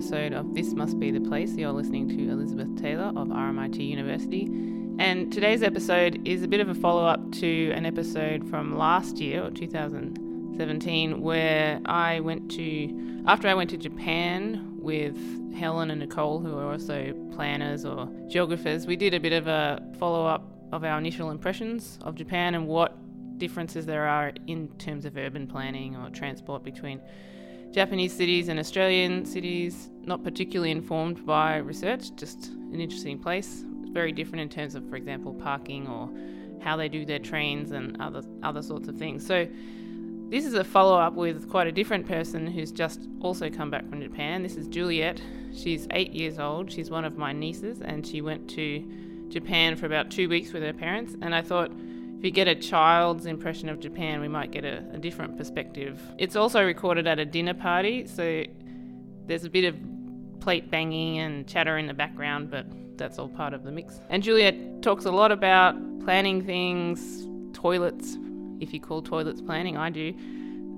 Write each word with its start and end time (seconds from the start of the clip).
Episode 0.00 0.32
of 0.32 0.54
This 0.54 0.72
Must 0.72 0.98
Be 0.98 1.10
the 1.10 1.20
Place. 1.20 1.54
You're 1.56 1.72
listening 1.72 2.08
to 2.08 2.30
Elizabeth 2.30 2.74
Taylor 2.80 3.12
of 3.14 3.28
RMIT 3.28 3.86
University. 3.86 4.44
And 4.98 5.30
today's 5.30 5.62
episode 5.62 6.26
is 6.26 6.42
a 6.42 6.48
bit 6.48 6.60
of 6.60 6.70
a 6.70 6.74
follow 6.74 7.04
up 7.04 7.32
to 7.32 7.70
an 7.72 7.84
episode 7.84 8.48
from 8.48 8.78
last 8.78 9.18
year, 9.18 9.44
or 9.44 9.50
2017, 9.50 11.20
where 11.20 11.82
I 11.84 12.20
went 12.20 12.50
to, 12.52 13.22
after 13.26 13.46
I 13.46 13.52
went 13.52 13.68
to 13.70 13.76
Japan 13.76 14.78
with 14.78 15.18
Helen 15.54 15.90
and 15.90 16.00
Nicole, 16.00 16.40
who 16.40 16.56
are 16.56 16.72
also 16.72 17.12
planners 17.34 17.84
or 17.84 18.08
geographers, 18.26 18.86
we 18.86 18.96
did 18.96 19.12
a 19.12 19.20
bit 19.20 19.34
of 19.34 19.48
a 19.48 19.82
follow 19.98 20.24
up 20.24 20.50
of 20.72 20.82
our 20.82 20.96
initial 20.96 21.30
impressions 21.30 21.98
of 22.00 22.14
Japan 22.14 22.54
and 22.54 22.66
what 22.66 22.96
differences 23.36 23.84
there 23.84 24.06
are 24.06 24.32
in 24.46 24.68
terms 24.78 25.04
of 25.04 25.18
urban 25.18 25.46
planning 25.46 25.94
or 25.94 26.08
transport 26.08 26.64
between 26.64 27.02
Japanese 27.72 28.12
cities 28.12 28.48
and 28.48 28.58
Australian 28.58 29.24
cities, 29.24 29.90
not 30.02 30.24
particularly 30.24 30.72
informed 30.72 31.24
by 31.24 31.56
research, 31.58 32.14
just 32.16 32.48
an 32.48 32.80
interesting 32.80 33.18
place. 33.18 33.64
It's 33.80 33.90
very 33.90 34.12
different 34.12 34.42
in 34.42 34.48
terms 34.48 34.74
of, 34.74 34.88
for 34.88 34.96
example, 34.96 35.34
parking 35.34 35.86
or 35.86 36.10
how 36.60 36.76
they 36.76 36.88
do 36.88 37.04
their 37.04 37.18
trains 37.18 37.70
and 37.70 38.00
other 38.00 38.22
other 38.42 38.62
sorts 38.62 38.88
of 38.88 38.96
things. 38.96 39.24
So 39.24 39.46
this 40.30 40.44
is 40.44 40.54
a 40.54 40.64
follow 40.64 40.98
up 40.98 41.14
with 41.14 41.48
quite 41.48 41.66
a 41.66 41.72
different 41.72 42.06
person 42.06 42.46
who's 42.46 42.70
just 42.70 43.08
also 43.20 43.50
come 43.50 43.70
back 43.70 43.88
from 43.88 44.00
Japan. 44.00 44.42
This 44.42 44.56
is 44.56 44.68
Juliet. 44.68 45.20
She's 45.52 45.88
eight 45.90 46.12
years 46.12 46.38
old. 46.38 46.70
She's 46.70 46.90
one 46.90 47.04
of 47.04 47.16
my 47.16 47.32
nieces, 47.32 47.80
and 47.80 48.06
she 48.06 48.20
went 48.20 48.48
to 48.50 48.84
Japan 49.28 49.76
for 49.76 49.86
about 49.86 50.10
two 50.10 50.28
weeks 50.28 50.52
with 50.52 50.62
her 50.62 50.72
parents. 50.72 51.16
And 51.20 51.34
I 51.34 51.42
thought 51.42 51.72
if 52.20 52.24
you 52.24 52.30
get 52.30 52.48
a 52.48 52.54
child's 52.54 53.24
impression 53.24 53.70
of 53.70 53.80
Japan, 53.80 54.20
we 54.20 54.28
might 54.28 54.50
get 54.50 54.62
a, 54.62 54.84
a 54.92 54.98
different 54.98 55.38
perspective. 55.38 55.98
It's 56.18 56.36
also 56.36 56.62
recorded 56.62 57.06
at 57.06 57.18
a 57.18 57.24
dinner 57.24 57.54
party, 57.54 58.06
so 58.06 58.44
there's 59.24 59.44
a 59.44 59.48
bit 59.48 59.64
of 59.64 59.74
plate 60.38 60.70
banging 60.70 61.18
and 61.20 61.48
chatter 61.48 61.78
in 61.78 61.86
the 61.86 61.94
background, 61.94 62.50
but 62.50 62.66
that's 62.98 63.18
all 63.18 63.30
part 63.30 63.54
of 63.54 63.64
the 63.64 63.72
mix. 63.72 64.02
And 64.10 64.22
Juliet 64.22 64.82
talks 64.82 65.06
a 65.06 65.10
lot 65.10 65.32
about 65.32 65.74
planning 66.04 66.44
things, 66.44 67.26
toilets, 67.54 68.18
if 68.60 68.74
you 68.74 68.80
call 68.80 69.00
toilets 69.00 69.40
planning, 69.40 69.78
I 69.78 69.88
do. 69.88 70.12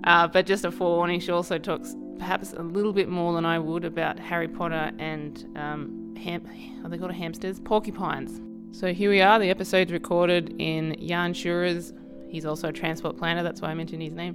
Uh, 0.05 0.29
but 0.29 0.47
just 0.47 0.65
a 0.65 0.71
forewarning, 0.71 1.19
she 1.19 1.33
also 1.33 1.59
talks 1.59 1.97
perhaps 2.21 2.53
a 2.53 2.63
little 2.63 2.93
bit 2.93 3.09
more 3.09 3.33
than 3.33 3.45
I 3.45 3.59
would 3.59 3.85
about 3.85 4.17
Harry 4.21 4.47
Potter 4.47 4.93
and 5.01 5.45
um, 5.57 6.15
ham- 6.15 6.49
are 6.85 6.89
they 6.89 6.99
called 6.99 7.11
hamsters? 7.11 7.59
Porcupines. 7.59 8.41
So 8.73 8.95
here 8.95 9.11
we 9.11 9.21
are. 9.21 9.39
The 9.39 9.51
episode's 9.51 9.93
recorded 9.93 10.57
in 10.59 10.97
Jan 11.07 11.35
Schurer's. 11.35 11.93
He's 12.29 12.47
also 12.47 12.69
a 12.69 12.73
transport 12.73 13.19
planner. 13.19 13.43
That's 13.43 13.61
why 13.61 13.69
I 13.69 13.75
mentioned 13.75 14.03
his 14.03 14.15
name. 14.15 14.35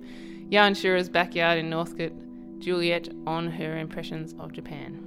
Jan 0.51 0.75
Schurer's 0.75 1.09
backyard 1.09 1.57
in 1.57 1.71
Northcote. 1.71 2.13
Juliet 2.59 3.09
on 3.25 3.49
her 3.49 3.77
impressions 3.79 4.35
of 4.39 4.53
Japan. 4.53 5.03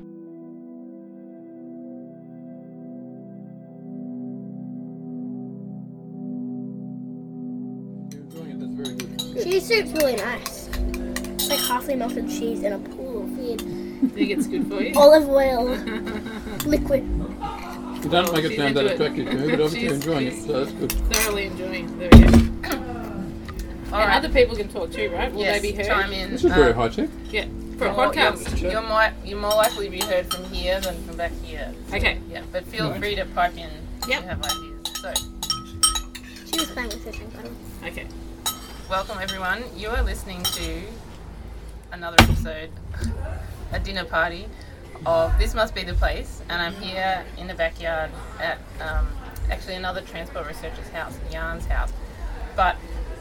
Cheese 9.42 9.68
soup's 9.68 9.92
really 9.92 10.16
nice. 10.16 10.68
It's 10.74 11.48
like 11.48 11.60
halfway 11.60 11.94
melted 11.94 12.28
cheese 12.28 12.64
in 12.64 12.72
a 12.72 12.78
pool 12.80 13.22
of 13.22 13.38
weird. 13.38 13.58
Do 13.58 14.08
think 14.08 14.30
it's 14.30 14.48
good 14.48 14.66
for 14.66 14.82
you? 14.82 14.92
Olive 14.96 15.28
oil, 15.28 15.66
liquid. 16.66 17.19
You 18.02 18.08
don't 18.08 18.32
make 18.32 18.44
it 18.44 18.56
sound 18.56 18.76
that 18.76 18.86
attractive 18.86 19.26
to 19.28 19.34
me, 19.34 19.50
but 19.50 19.60
obviously 19.60 19.82
you're 19.82 19.94
enjoying 19.94 20.26
it, 20.28 20.42
so 20.42 20.64
that's 20.64 20.72
good. 20.72 20.92
Thoroughly 21.12 21.46
enjoying. 21.46 21.98
There 21.98 22.08
we 22.10 22.18
go. 22.20 22.70
All 23.92 23.98
right. 23.98 24.16
other 24.16 24.30
people 24.30 24.56
can 24.56 24.68
talk 24.68 24.90
too, 24.90 25.10
right? 25.10 25.30
Will 25.30 25.40
yes, 25.40 25.60
they 25.60 25.70
be 25.70 25.76
heard? 25.76 25.86
Chime 25.86 26.12
in. 26.12 26.30
This 26.30 26.44
is 26.44 26.52
very 26.52 26.72
um, 26.72 26.76
high 26.76 26.88
tech. 26.88 27.10
Yeah, 27.30 27.44
for 27.76 27.88
a 27.88 27.94
podcast. 27.94 28.58
You're, 28.58 28.72
you're, 28.72 28.82
more, 28.82 29.12
you're 29.22 29.38
more 29.38 29.50
likely 29.50 29.86
to 29.86 29.90
be 29.90 30.00
heard 30.00 30.32
from 30.32 30.44
here 30.44 30.80
than 30.80 31.02
from 31.04 31.18
back 31.18 31.32
here. 31.42 31.74
So, 31.88 31.96
okay. 31.96 32.18
Yeah, 32.30 32.42
but 32.50 32.64
feel 32.64 32.88
right. 32.88 32.98
free 32.98 33.16
to 33.16 33.26
pipe 33.26 33.52
in 33.52 33.58
yep. 33.58 33.70
if 34.02 34.08
you 34.08 34.28
have 34.28 34.42
ideas. 34.44 34.98
So. 35.02 35.12
She 36.46 36.58
was 36.58 36.70
playing 36.70 36.88
with 36.88 37.04
her 37.04 37.12
drink 37.12 37.34
bottle. 37.34 37.52
Okay. 37.84 38.06
Welcome 38.88 39.18
everyone. 39.20 39.62
You 39.76 39.90
are 39.90 40.02
listening 40.02 40.42
to 40.42 40.82
another 41.92 42.16
episode, 42.20 42.70
a 43.72 43.78
dinner 43.78 44.04
party 44.04 44.46
of 45.06 45.36
This 45.38 45.54
Must 45.54 45.74
Be 45.74 45.82
the 45.82 45.94
Place, 45.94 46.42
and 46.48 46.60
I'm 46.60 46.74
here 46.74 47.24
in 47.38 47.46
the 47.46 47.54
backyard 47.54 48.10
at 48.38 48.58
um, 48.80 49.08
actually 49.50 49.74
another 49.74 50.02
transport 50.02 50.46
researcher's 50.46 50.88
house, 50.88 51.18
Jan's 51.30 51.66
house. 51.66 51.92
But 52.54 52.76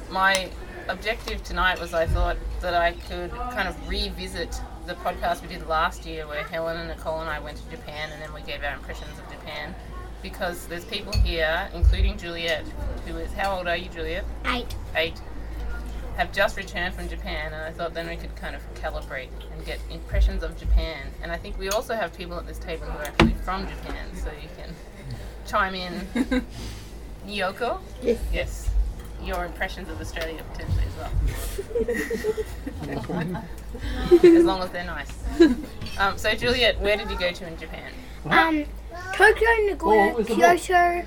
my 0.10 0.50
objective 0.88 1.44
tonight 1.44 1.80
was 1.80 1.94
I 1.94 2.06
thought 2.06 2.38
that 2.62 2.74
I 2.74 2.94
could 2.94 3.32
kind 3.32 3.68
of 3.68 3.88
revisit 3.88 4.60
the 4.88 4.96
podcast 4.96 5.42
we 5.42 5.48
did 5.48 5.68
last 5.68 6.06
year 6.06 6.28
where 6.28 6.44
Helen 6.44 6.78
and 6.78 6.90
Nicole 6.90 7.20
and 7.20 7.30
I 7.30 7.40
went 7.40 7.58
to 7.58 7.70
Japan 7.70 8.10
and 8.12 8.22
then 8.22 8.34
we 8.34 8.42
gave 8.42 8.64
our 8.64 8.74
impressions 8.74 9.12
of 9.20 9.30
Japan 9.32 9.76
because 10.22 10.66
there's 10.68 10.84
people 10.86 11.14
here, 11.14 11.70
including 11.74 12.18
Juliet, 12.18 12.66
who 13.06 13.18
is, 13.18 13.32
how 13.34 13.58
old 13.58 13.68
are 13.68 13.78
you, 13.78 13.90
Juliet? 13.90 14.26
Eight. 14.46 14.76
Eight 14.96 15.22
have 16.20 16.32
just 16.34 16.58
returned 16.58 16.94
from 16.94 17.08
Japan, 17.08 17.54
and 17.54 17.64
I 17.64 17.72
thought 17.72 17.94
then 17.94 18.10
we 18.10 18.18
could 18.18 18.36
kind 18.36 18.54
of 18.54 18.62
calibrate 18.74 19.30
and 19.54 19.66
get 19.66 19.80
impressions 19.90 20.44
of 20.44 20.60
Japan. 20.60 21.08
And 21.24 21.32
I 21.32 21.38
think 21.38 21.58
we 21.58 21.70
also 21.70 21.96
have 21.96 22.14
people 22.14 22.38
at 22.38 22.46
this 22.46 22.58
table 22.58 22.88
who 22.88 22.98
are 22.98 23.04
actually 23.04 23.36
from 23.36 23.66
Japan, 23.70 24.14
so 24.16 24.30
you 24.30 24.50
can 24.58 24.76
chime 25.48 25.76
in. 25.76 25.94
Yoko? 27.26 27.80
Yes. 28.02 28.20
Yes. 28.34 28.70
Your 29.24 29.46
impressions 29.46 29.88
of 29.88 30.02
Australia 30.02 30.44
potentially 30.52 30.84
as 30.88 30.98
well. 30.98 31.12
as 34.38 34.44
long 34.44 34.62
as 34.62 34.72
they're 34.72 34.84
nice. 34.84 35.14
Um, 35.98 36.18
so, 36.18 36.34
Juliet, 36.34 36.82
where 36.82 36.98
did 36.98 37.10
you 37.10 37.18
go 37.18 37.32
to 37.32 37.48
in 37.48 37.58
Japan? 37.58 37.94
Um, 38.26 38.66
Tokyo, 39.16 39.48
Nagoya, 39.68 40.16
oh, 40.18 40.24
Kyoto, 40.26 41.06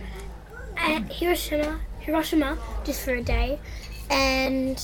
and 0.79 1.13
Hiroshima, 1.13 1.81
Hiroshima, 1.99 2.57
just 2.85 3.05
for 3.05 3.13
a 3.13 3.23
day, 3.23 3.61
and 4.09 4.83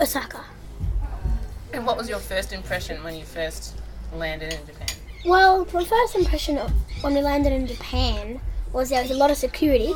Osaka. 0.00 0.44
And 1.72 1.84
what 1.86 1.96
was 1.96 2.08
your 2.08 2.18
first 2.18 2.52
impression 2.52 3.02
when 3.02 3.14
you 3.14 3.24
first 3.24 3.76
landed 4.14 4.52
in 4.52 4.66
Japan? 4.66 4.88
Well, 5.24 5.66
my 5.74 5.84
first 5.84 6.14
impression 6.14 6.58
of 6.58 6.72
when 7.02 7.14
we 7.14 7.20
landed 7.20 7.52
in 7.52 7.66
Japan 7.66 8.40
was 8.72 8.90
there 8.90 9.02
was 9.02 9.10
a 9.10 9.16
lot 9.16 9.30
of 9.30 9.36
security. 9.36 9.92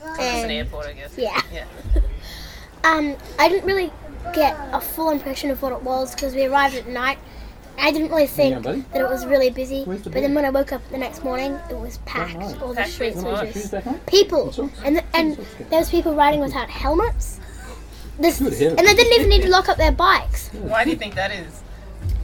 It's 0.00 0.44
an 0.44 0.50
airport, 0.50 0.86
I 0.86 0.92
guess. 0.92 1.16
Yeah. 1.16 1.40
Yeah. 1.52 1.64
um, 2.84 3.16
I 3.38 3.48
didn't 3.48 3.66
really 3.66 3.90
get 4.34 4.56
a 4.72 4.80
full 4.80 5.10
impression 5.10 5.50
of 5.50 5.62
what 5.62 5.72
it 5.72 5.82
was 5.82 6.14
because 6.14 6.34
we 6.34 6.44
arrived 6.44 6.74
at 6.76 6.88
night. 6.88 7.18
I 7.80 7.92
didn't 7.92 8.10
really 8.10 8.26
think 8.26 8.64
that 8.64 9.00
it 9.00 9.08
was 9.08 9.24
really 9.24 9.50
busy, 9.50 9.84
the 9.84 10.10
but 10.10 10.14
then 10.14 10.34
when 10.34 10.44
I 10.44 10.50
woke 10.50 10.72
up 10.72 10.86
the 10.90 10.98
next 10.98 11.22
morning, 11.22 11.56
it 11.70 11.78
was 11.78 11.98
packed. 11.98 12.60
All 12.60 12.74
the 12.74 12.84
streets 12.84 13.22
were 13.22 13.48
just 13.52 13.72
people, 14.06 14.52
and 14.84 15.02
and 15.14 15.36
there 15.70 15.78
was 15.78 15.88
people 15.88 16.14
riding 16.14 16.40
without 16.40 16.68
helmets. 16.68 17.37
This, 18.18 18.40
and 18.40 18.50
they 18.50 18.94
didn't 18.94 19.12
even 19.12 19.28
need 19.28 19.42
to 19.42 19.48
lock 19.48 19.68
up 19.68 19.76
their 19.76 19.92
bikes. 19.92 20.48
Why 20.48 20.82
do 20.82 20.90
you 20.90 20.96
think 20.96 21.14
that 21.14 21.30
is? 21.30 21.62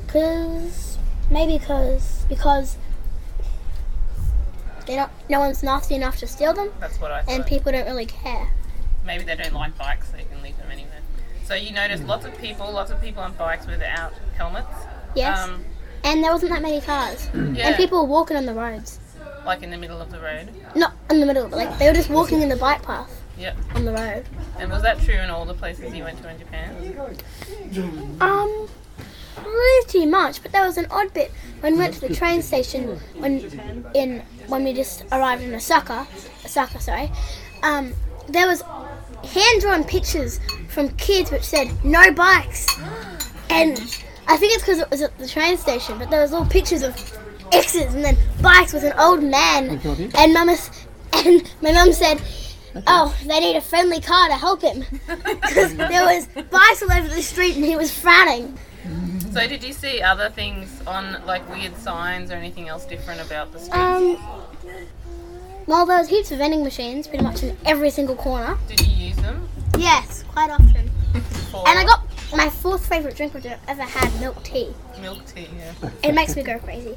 Cause 0.08 0.99
maybe 1.31 1.58
because 1.58 2.25
because 2.29 2.76
they 4.87 4.96
don't. 4.96 5.11
No 5.29 5.41
one's 5.41 5.62
nasty 5.62 5.94
enough 5.94 6.19
to 6.19 6.26
steal 6.26 6.52
them. 6.52 6.70
That's 6.81 7.00
what 7.00 7.12
I 7.12 7.23
thought. 7.23 7.32
And 7.32 7.46
people 7.46 7.73
don't 7.73 7.87
really 7.87 8.06
care. 8.06 8.49
Maybe 9.06 9.25
they 9.25 9.37
don't 9.37 9.52
like 9.52 9.76
bikes, 9.79 10.11
so 10.11 10.17
you 10.17 10.25
can 10.25 10.43
leave 10.43 10.56
them 10.56 10.70
anywhere. 10.70 11.00
So 11.44 11.55
you 11.55 11.73
notice 11.73 12.02
lots 12.02 12.25
of 12.25 12.37
people, 12.38 12.73
lots 12.73 12.90
of 12.90 13.00
people 13.00 13.23
on 13.23 13.35
bikes 13.35 13.67
without 13.67 14.14
helmets. 14.37 14.67
Yes. 15.14 15.38
Um, 15.38 15.64
and 16.02 16.25
there 16.25 16.32
wasn't 16.32 16.52
that 16.52 16.62
many 16.62 16.81
cars. 16.81 17.29
yeah. 17.35 17.69
And 17.69 17.76
people 17.76 18.02
were 18.02 18.08
walking 18.08 18.37
on 18.37 18.47
the 18.47 18.55
roads. 18.55 18.99
Like 19.47 19.62
in 19.62 19.70
the 19.70 19.76
middle 19.76 20.00
of 20.00 20.11
the 20.11 20.20
road. 20.20 20.50
Not 20.75 20.94
in 21.11 21.20
the 21.20 21.26
middle, 21.26 21.49
but 21.49 21.56
like 21.56 21.79
they 21.79 21.87
were 21.87 21.94
just 21.94 22.11
walking 22.11 22.43
in 22.43 22.49
the 22.49 22.56
bike 22.56 22.82
path. 22.82 23.24
Yep. 23.39 23.57
On 23.75 23.85
the 23.85 23.93
road. 23.93 24.25
And 24.59 24.71
was 24.71 24.83
that 24.83 25.01
true 25.01 25.15
in 25.15 25.31
all 25.31 25.45
the 25.45 25.55
places 25.55 25.95
you 25.95 26.05
went 26.05 26.23
to 26.23 26.31
in 26.31 26.39
Japan? 26.39 27.19
Um, 28.21 28.69
pretty 29.35 30.07
much. 30.07 30.43
But 30.43 30.53
there 30.53 30.65
was 30.65 30.77
an 30.79 30.87
odd 30.91 31.13
bit 31.13 31.33
when 31.61 31.75
we 31.75 31.79
went 31.81 31.95
to 31.95 32.01
the 32.01 32.15
train 32.15 32.43
station 32.43 32.97
when 33.19 33.41
in 33.95 34.23
when 34.47 34.65
we 34.65 34.73
just 34.73 35.05
arrived 35.11 35.43
in 35.43 35.55
Osaka. 35.55 36.07
Osaka, 36.45 36.81
sorry. 36.81 37.11
Um, 37.63 37.95
there 38.29 38.47
was 38.47 38.63
hand 38.63 39.61
drawn 39.61 39.85
pictures 39.85 40.39
from 40.69 40.91
kids 40.91 41.31
which 41.31 41.43
said 41.43 41.73
no 41.85 42.13
bikes, 42.13 42.69
and 43.51 43.79
I 44.29 44.37
think 44.37 44.55
it's 44.55 44.63
because 44.63 44.79
it 44.79 44.91
was 44.91 45.03
at 45.03 45.17
the 45.19 45.29
train 45.29 45.57
station, 45.57 45.99
but 45.99 46.11
there 46.11 46.23
was 46.23 46.33
all 46.33 46.47
pictures 46.47 46.83
of 46.83 46.95
X's 47.53 47.95
and 47.95 48.05
then 48.05 48.17
bikes 48.43 48.73
with 48.73 48.85
an 48.85 48.95
old 48.99 49.23
man. 49.23 49.81
And 50.17 50.35
mum 50.35 50.49
and 51.13 51.55
my 51.63 51.73
mum 51.73 51.93
said, 51.93 52.21
"Oh, 52.87 53.15
they 53.26 53.41
need 53.41 53.56
a 53.56 53.61
friendly 53.61 54.00
car 54.00 54.29
to 54.29 54.35
help 54.35 54.62
him," 54.62 54.85
because 55.06 55.75
there 55.76 56.05
was 56.05 56.26
bikes 56.50 56.82
all 56.82 56.93
over 56.93 57.09
the 57.09 57.23
street 57.23 57.56
and 57.56 57.65
he 57.65 57.76
was 57.76 57.93
frowning. 57.97 58.59
So 59.32 59.49
did 59.49 59.65
you 59.65 59.73
see 59.73 60.00
other 60.00 60.31
things 60.31 60.81
on 60.87 61.21
like 61.26 61.49
weird 61.50 61.76
signs 61.76 62.31
or 62.31 62.35
anything 62.35 62.69
else 62.69 62.85
different 62.85 63.21
about 63.21 63.53
the 63.53 63.59
streets? 63.59 63.76
Um, 63.76 64.17
well, 65.67 65.87
there 65.87 65.99
was 65.99 66.09
heaps 66.09 66.31
of 66.31 66.38
vending 66.38 66.62
machines, 66.62 67.06
pretty 67.09 67.25
much 67.25 67.43
in 67.43 67.56
every 67.65 67.91
single 67.91 68.15
corner. 68.17 68.56
did 68.69 68.81
you 68.87 69.09
use 69.09 69.17
them? 69.17 69.49
Yes, 69.79 70.23
quite 70.29 70.50
often. 70.50 70.91
For 71.50 71.67
And 71.67 71.79
I 71.79 71.85
got 71.85 72.05
my 72.37 72.49
fourth 72.49 72.87
favorite 72.87 73.17
drink 73.17 73.35
which 73.35 73.47
I've 73.47 73.59
ever 73.67 73.82
had, 73.82 74.21
milk 74.21 74.41
tea. 74.44 74.73
milk 75.00 75.25
tea. 75.26 75.49
Yeah. 75.82 75.91
It 76.03 76.12
makes 76.15 76.37
me 76.37 76.43
go 76.43 76.59
crazy. 76.59 76.94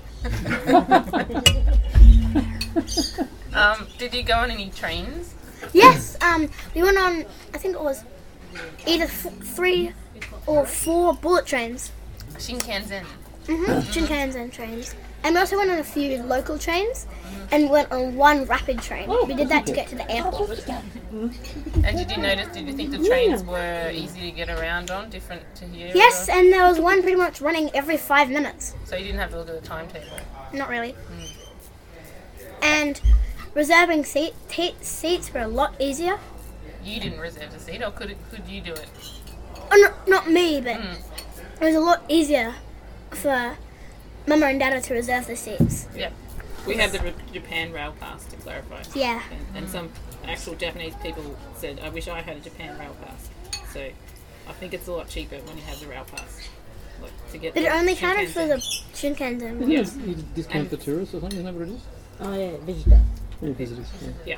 Um, 3.54 3.88
did 3.98 4.14
you 4.14 4.22
go 4.24 4.36
on 4.36 4.52
any 4.52 4.70
trains? 4.70 5.34
Yes, 5.74 6.18
um, 6.22 6.50
we 6.76 6.82
went 6.84 6.98
on. 6.98 7.26
I 7.54 7.58
think 7.58 7.76
it 7.76 7.82
was 7.82 8.04
either 8.86 9.06
f- 9.06 9.34
three 9.42 9.94
or 10.46 10.66
four 10.66 11.14
bullet 11.14 11.46
trains. 11.46 11.92
Shinkansen. 12.36 13.04
Mm-hmm. 13.46 13.72
Shinkansen 13.92 14.52
trains. 14.52 14.96
And 15.24 15.34
we 15.34 15.40
also 15.42 15.58
went 15.58 15.72
on 15.72 15.80
a 15.80 15.84
few 15.84 16.22
local 16.24 16.58
trains, 16.60 17.08
and 17.52 17.70
went 17.70 17.92
on 17.92 18.16
one 18.16 18.46
rapid 18.46 18.80
train. 18.82 19.10
We 19.28 19.34
did 19.34 19.50
that 19.50 19.66
to 19.66 19.74
get 19.74 19.88
to 19.88 19.96
the 19.96 20.10
airport. 20.10 20.50
And 20.70 21.34
you 22.00 22.06
did 22.06 22.12
you 22.12 22.18
notice? 22.22 22.48
Did 22.54 22.68
you 22.68 22.74
think 22.74 22.92
the 22.92 23.06
trains 23.06 23.44
were 23.44 23.90
easy 23.92 24.22
to 24.22 24.32
get 24.32 24.50
around 24.50 24.92
on, 24.92 25.10
different 25.10 25.42
to 25.56 25.66
here? 25.66 25.92
Yes, 25.94 26.30
or- 26.30 26.34
and 26.34 26.54
there 26.54 26.64
was 26.66 26.80
one 26.80 27.02
pretty 27.02 27.18
much 27.18 27.42
running 27.42 27.72
every 27.74 27.98
five 27.98 28.30
minutes. 28.30 28.76
So 28.86 28.96
you 28.96 29.06
didn't 29.06 29.20
have 29.20 29.32
to 29.32 29.38
look 29.40 29.50
at 29.50 29.60
the 29.62 29.68
timetable. 29.68 30.18
Not 30.54 30.70
really. 30.70 30.96
And 32.62 33.02
reserving 33.62 34.06
seat, 34.06 34.34
t- 34.48 34.76
seats 34.82 35.34
were 35.34 35.42
a 35.42 35.48
lot 35.48 35.74
easier. 35.82 36.20
You 36.86 37.00
didn't 37.02 37.20
reserve 37.20 37.54
a 37.56 37.60
seat, 37.60 37.82
or 37.84 37.90
could 37.92 38.12
it, 38.12 38.18
could 38.30 38.48
you 38.48 38.62
do 38.62 38.72
it? 38.74 38.88
Oh, 39.72 39.76
no, 39.84 39.90
not 40.16 40.30
me, 40.30 40.62
but 40.62 40.78
Mm. 40.78 40.96
it 41.60 41.66
was 41.66 41.76
a 41.76 41.80
lot 41.80 42.04
easier 42.08 42.54
for 43.10 43.58
Mama 44.28 44.46
and 44.46 44.60
Dada 44.60 44.80
to 44.80 44.94
reserve 44.94 45.26
the 45.26 45.36
seats. 45.36 45.88
Yep. 45.96 46.14
We 46.68 46.76
had 46.76 46.92
the 46.92 47.14
Japan 47.34 47.74
Rail 47.74 47.94
Pass 48.00 48.26
to 48.26 48.36
clarify. 48.38 48.84
Yeah. 48.94 49.22
And, 49.32 49.58
and 49.58 49.70
some 49.70 49.90
actual 50.28 50.54
Japanese 50.56 50.94
people 51.02 51.36
said, 51.56 51.80
I 51.84 51.90
wish 51.90 52.08
I 52.08 52.22
had 52.22 52.38
a 52.38 52.40
Japan 52.42 52.78
Rail 52.78 52.96
Pass. 53.04 53.30
So 53.74 53.80
I 54.48 54.54
think 54.60 54.74
it's 54.76 54.88
a 54.88 54.92
lot 54.92 55.10
cheaper 55.10 55.38
when 55.38 55.58
you 55.58 55.64
have 55.64 55.80
the 55.80 55.88
Rail 55.88 56.06
Pass. 56.06 56.42
Like, 57.02 57.32
to 57.32 57.38
get 57.38 57.54
But 57.56 57.64
it 57.64 57.72
only 57.72 57.96
counted 57.96 58.30
for 58.30 58.46
the 58.46 58.56
Shinkansen. 58.94 59.62
You, 59.68 59.84
you 60.10 60.16
discount 60.36 60.70
for 60.70 60.78
tourists 60.78 61.16
or 61.16 61.22
something, 61.22 61.40
isn't 61.40 61.46
that 61.46 61.54
what 61.54 61.68
it 61.70 61.74
is? 61.74 61.82
Oh 62.20 62.34
yeah, 62.38 62.58
visitor. 62.66 63.02
Yeah, 63.42 63.54
visitors. 63.54 63.88
Yeah. 64.26 64.38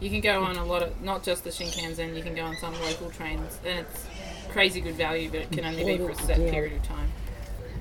You 0.00 0.10
can 0.10 0.20
go 0.20 0.42
on 0.44 0.56
a 0.56 0.64
lot 0.64 0.82
of, 0.82 1.00
not 1.02 1.22
just 1.22 1.44
the 1.44 1.50
Shinkansen, 1.50 2.16
you 2.16 2.22
can 2.22 2.34
go 2.34 2.42
on 2.44 2.56
some 2.56 2.72
local 2.80 3.10
trains. 3.10 3.58
And 3.66 3.80
it's 3.80 4.06
crazy 4.50 4.80
good 4.80 4.94
value, 4.94 5.28
but 5.30 5.40
it 5.40 5.50
can 5.52 5.64
only 5.64 5.84
be 5.84 5.98
for 5.98 6.10
a 6.10 6.14
set 6.14 6.36
period 6.36 6.74
of 6.74 6.82
time. 6.84 7.10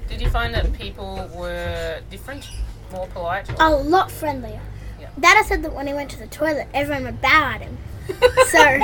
Did 0.10 0.22
you 0.22 0.30
find 0.30 0.54
that 0.54 0.72
people 0.74 1.30
were 1.36 2.00
different, 2.10 2.50
more 2.92 3.08
polite? 3.08 3.50
Or? 3.50 3.56
A 3.60 3.70
lot 3.70 4.10
friendlier. 4.10 4.62
Yeah. 5.00 5.10
Dada 5.20 5.44
said 5.44 5.64
that 5.64 5.74
when 5.74 5.86
he 5.88 5.94
went 5.94 6.10
to 6.12 6.20
the 6.20 6.28
toilet, 6.28 6.68
everyone 6.74 7.04
would 7.04 7.22
bow 7.22 7.52
at 7.56 7.62
him. 7.62 7.78
so, 8.48 8.80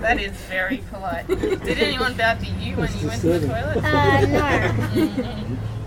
That 0.00 0.20
is 0.20 0.32
very 0.32 0.82
polite. 0.90 1.26
Did 1.28 1.78
anyone 1.78 2.14
bow 2.16 2.34
to 2.34 2.46
you 2.46 2.76
when 2.76 2.90
you 2.98 3.06
went 3.08 3.20
to 3.22 3.38
the 3.38 3.46
toilet? 3.46 3.84
uh, 3.84 4.20
no. 4.26 4.40
Mm-hmm. 5.00 5.79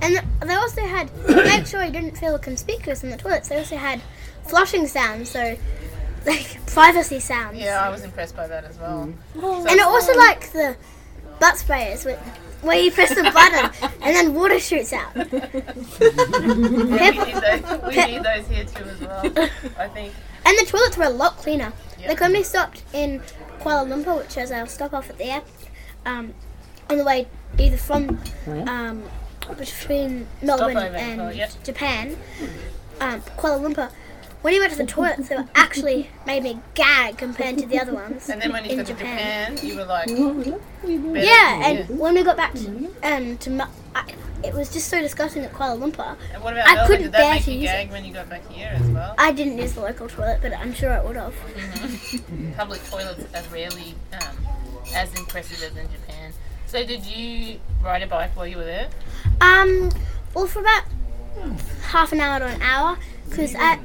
And 0.00 0.20
they 0.42 0.54
also 0.54 0.82
had, 0.82 1.08
to 1.26 1.44
make 1.44 1.66
sure 1.66 1.82
you 1.82 1.90
didn't 1.90 2.16
feel 2.16 2.38
conspicuous 2.38 3.02
in 3.02 3.10
the 3.10 3.16
toilets, 3.16 3.48
they 3.48 3.58
also 3.58 3.76
had 3.76 4.00
flushing 4.46 4.86
sounds, 4.86 5.30
so, 5.30 5.56
like, 6.26 6.64
privacy 6.66 7.20
sounds. 7.20 7.58
Yeah, 7.58 7.84
I 7.84 7.88
was 7.88 8.02
impressed 8.02 8.36
by 8.36 8.46
that 8.46 8.64
as 8.64 8.78
well. 8.78 9.12
And 9.34 9.70
it 9.70 9.86
also 9.86 10.14
like 10.14 10.52
the 10.52 10.76
butt 11.40 11.54
sprayers 11.54 12.04
with, 12.04 12.18
where 12.62 12.78
you 12.78 12.90
press 12.90 13.10
the 13.10 13.22
button 13.34 13.70
and 14.02 14.16
then 14.16 14.34
water 14.34 14.58
shoots 14.58 14.92
out. 14.92 15.14
We 15.18 15.22
need 15.24 15.32
those, 17.34 17.62
we 17.86 18.06
need 18.06 18.24
those 18.24 18.48
here 18.48 18.64
too 18.64 18.84
as 18.84 19.00
well. 19.00 19.20
I 19.78 19.86
think. 19.88 20.12
And 20.44 20.58
the 20.58 20.64
toilets 20.66 20.96
were 20.96 21.04
a 21.04 21.10
lot 21.10 21.36
cleaner. 21.36 21.72
Yep. 22.00 22.08
Like 22.08 22.20
when 22.20 22.32
we 22.32 22.42
stopped 22.42 22.82
in 22.92 23.20
Kuala 23.60 23.86
Lumpur, 23.86 24.18
which 24.18 24.34
was 24.36 24.50
our 24.50 24.66
stop 24.66 24.92
off 24.92 25.08
at 25.10 25.18
the 25.18 25.24
air, 25.24 25.42
um, 26.06 26.34
on 26.90 26.98
the 26.98 27.04
way 27.04 27.28
either 27.58 27.76
from 27.76 28.18
um, 28.66 29.04
between 29.56 30.26
Melbourne 30.42 30.70
Stopover, 30.76 30.96
and 30.96 31.36
yep. 31.36 31.50
Japan, 31.64 32.16
um, 33.00 33.20
Kuala 33.38 33.60
Lumpur. 33.60 33.90
When 34.42 34.54
you 34.54 34.60
went 34.60 34.70
to 34.72 34.78
the 34.78 34.86
toilets, 34.86 35.28
they 35.28 35.36
were 35.36 35.48
actually 35.56 36.10
made 36.24 36.44
me 36.44 36.60
gag 36.74 37.18
compared 37.18 37.58
to 37.58 37.66
the 37.66 37.80
other 37.80 37.92
ones 37.92 38.28
And 38.28 38.40
then 38.40 38.52
when 38.52 38.64
you 38.64 38.70
in 38.70 38.76
got 38.76 38.86
to 38.86 38.92
Japan. 38.94 39.56
Japan, 39.56 39.68
you 39.68 39.76
were 39.76 39.84
like, 39.84 40.08
Yeah, 40.08 41.66
and 41.66 41.98
when 41.98 42.14
we 42.14 42.22
got 42.22 42.36
back 42.36 42.54
to, 42.54 42.88
um, 43.02 43.36
to 43.38 43.68
I, 43.96 44.04
it 44.44 44.54
was 44.54 44.72
just 44.72 44.88
so 44.88 45.00
disgusting 45.00 45.42
at 45.42 45.52
Kuala 45.52 45.76
Lumpur. 45.76 46.16
And 46.32 46.42
what 46.44 46.52
about 46.52 46.68
I 46.68 46.74
Melbourne? 46.74 46.86
couldn't 46.86 47.02
Did 47.02 47.12
that 47.14 47.18
bear 47.32 47.40
to 47.40 47.50
you 47.52 47.60
use 47.62 47.70
it. 47.70 47.72
gag 47.72 47.90
when 47.90 48.04
you 48.04 48.12
got 48.14 48.28
back 48.30 48.48
here 48.48 48.70
as 48.72 48.88
well? 48.90 49.16
I 49.18 49.32
didn't 49.32 49.58
use 49.58 49.72
the 49.72 49.80
local 49.80 50.08
toilet, 50.08 50.38
but 50.40 50.52
I'm 50.56 50.72
sure 50.72 50.92
it 50.92 51.04
would 51.04 51.16
have. 51.16 51.34
Public 52.56 52.84
toilets 52.88 53.24
are 53.34 53.42
rarely 53.52 53.96
um, 54.12 54.36
as 54.94 55.12
impressive 55.18 55.60
as 55.64 55.76
in 55.76 55.90
Japan. 55.90 56.32
So 56.68 56.84
did 56.84 57.06
you 57.06 57.60
ride 57.82 58.02
a 58.02 58.06
bike 58.06 58.36
while 58.36 58.46
you 58.46 58.58
were 58.58 58.64
there? 58.64 58.88
Um, 59.40 59.90
well, 60.34 60.46
for 60.46 60.60
about 60.60 60.84
half 61.82 62.12
an 62.12 62.20
hour 62.20 62.40
to 62.40 62.44
an 62.46 62.60
hour, 62.60 62.98
because 63.28 63.54
at 63.54 63.80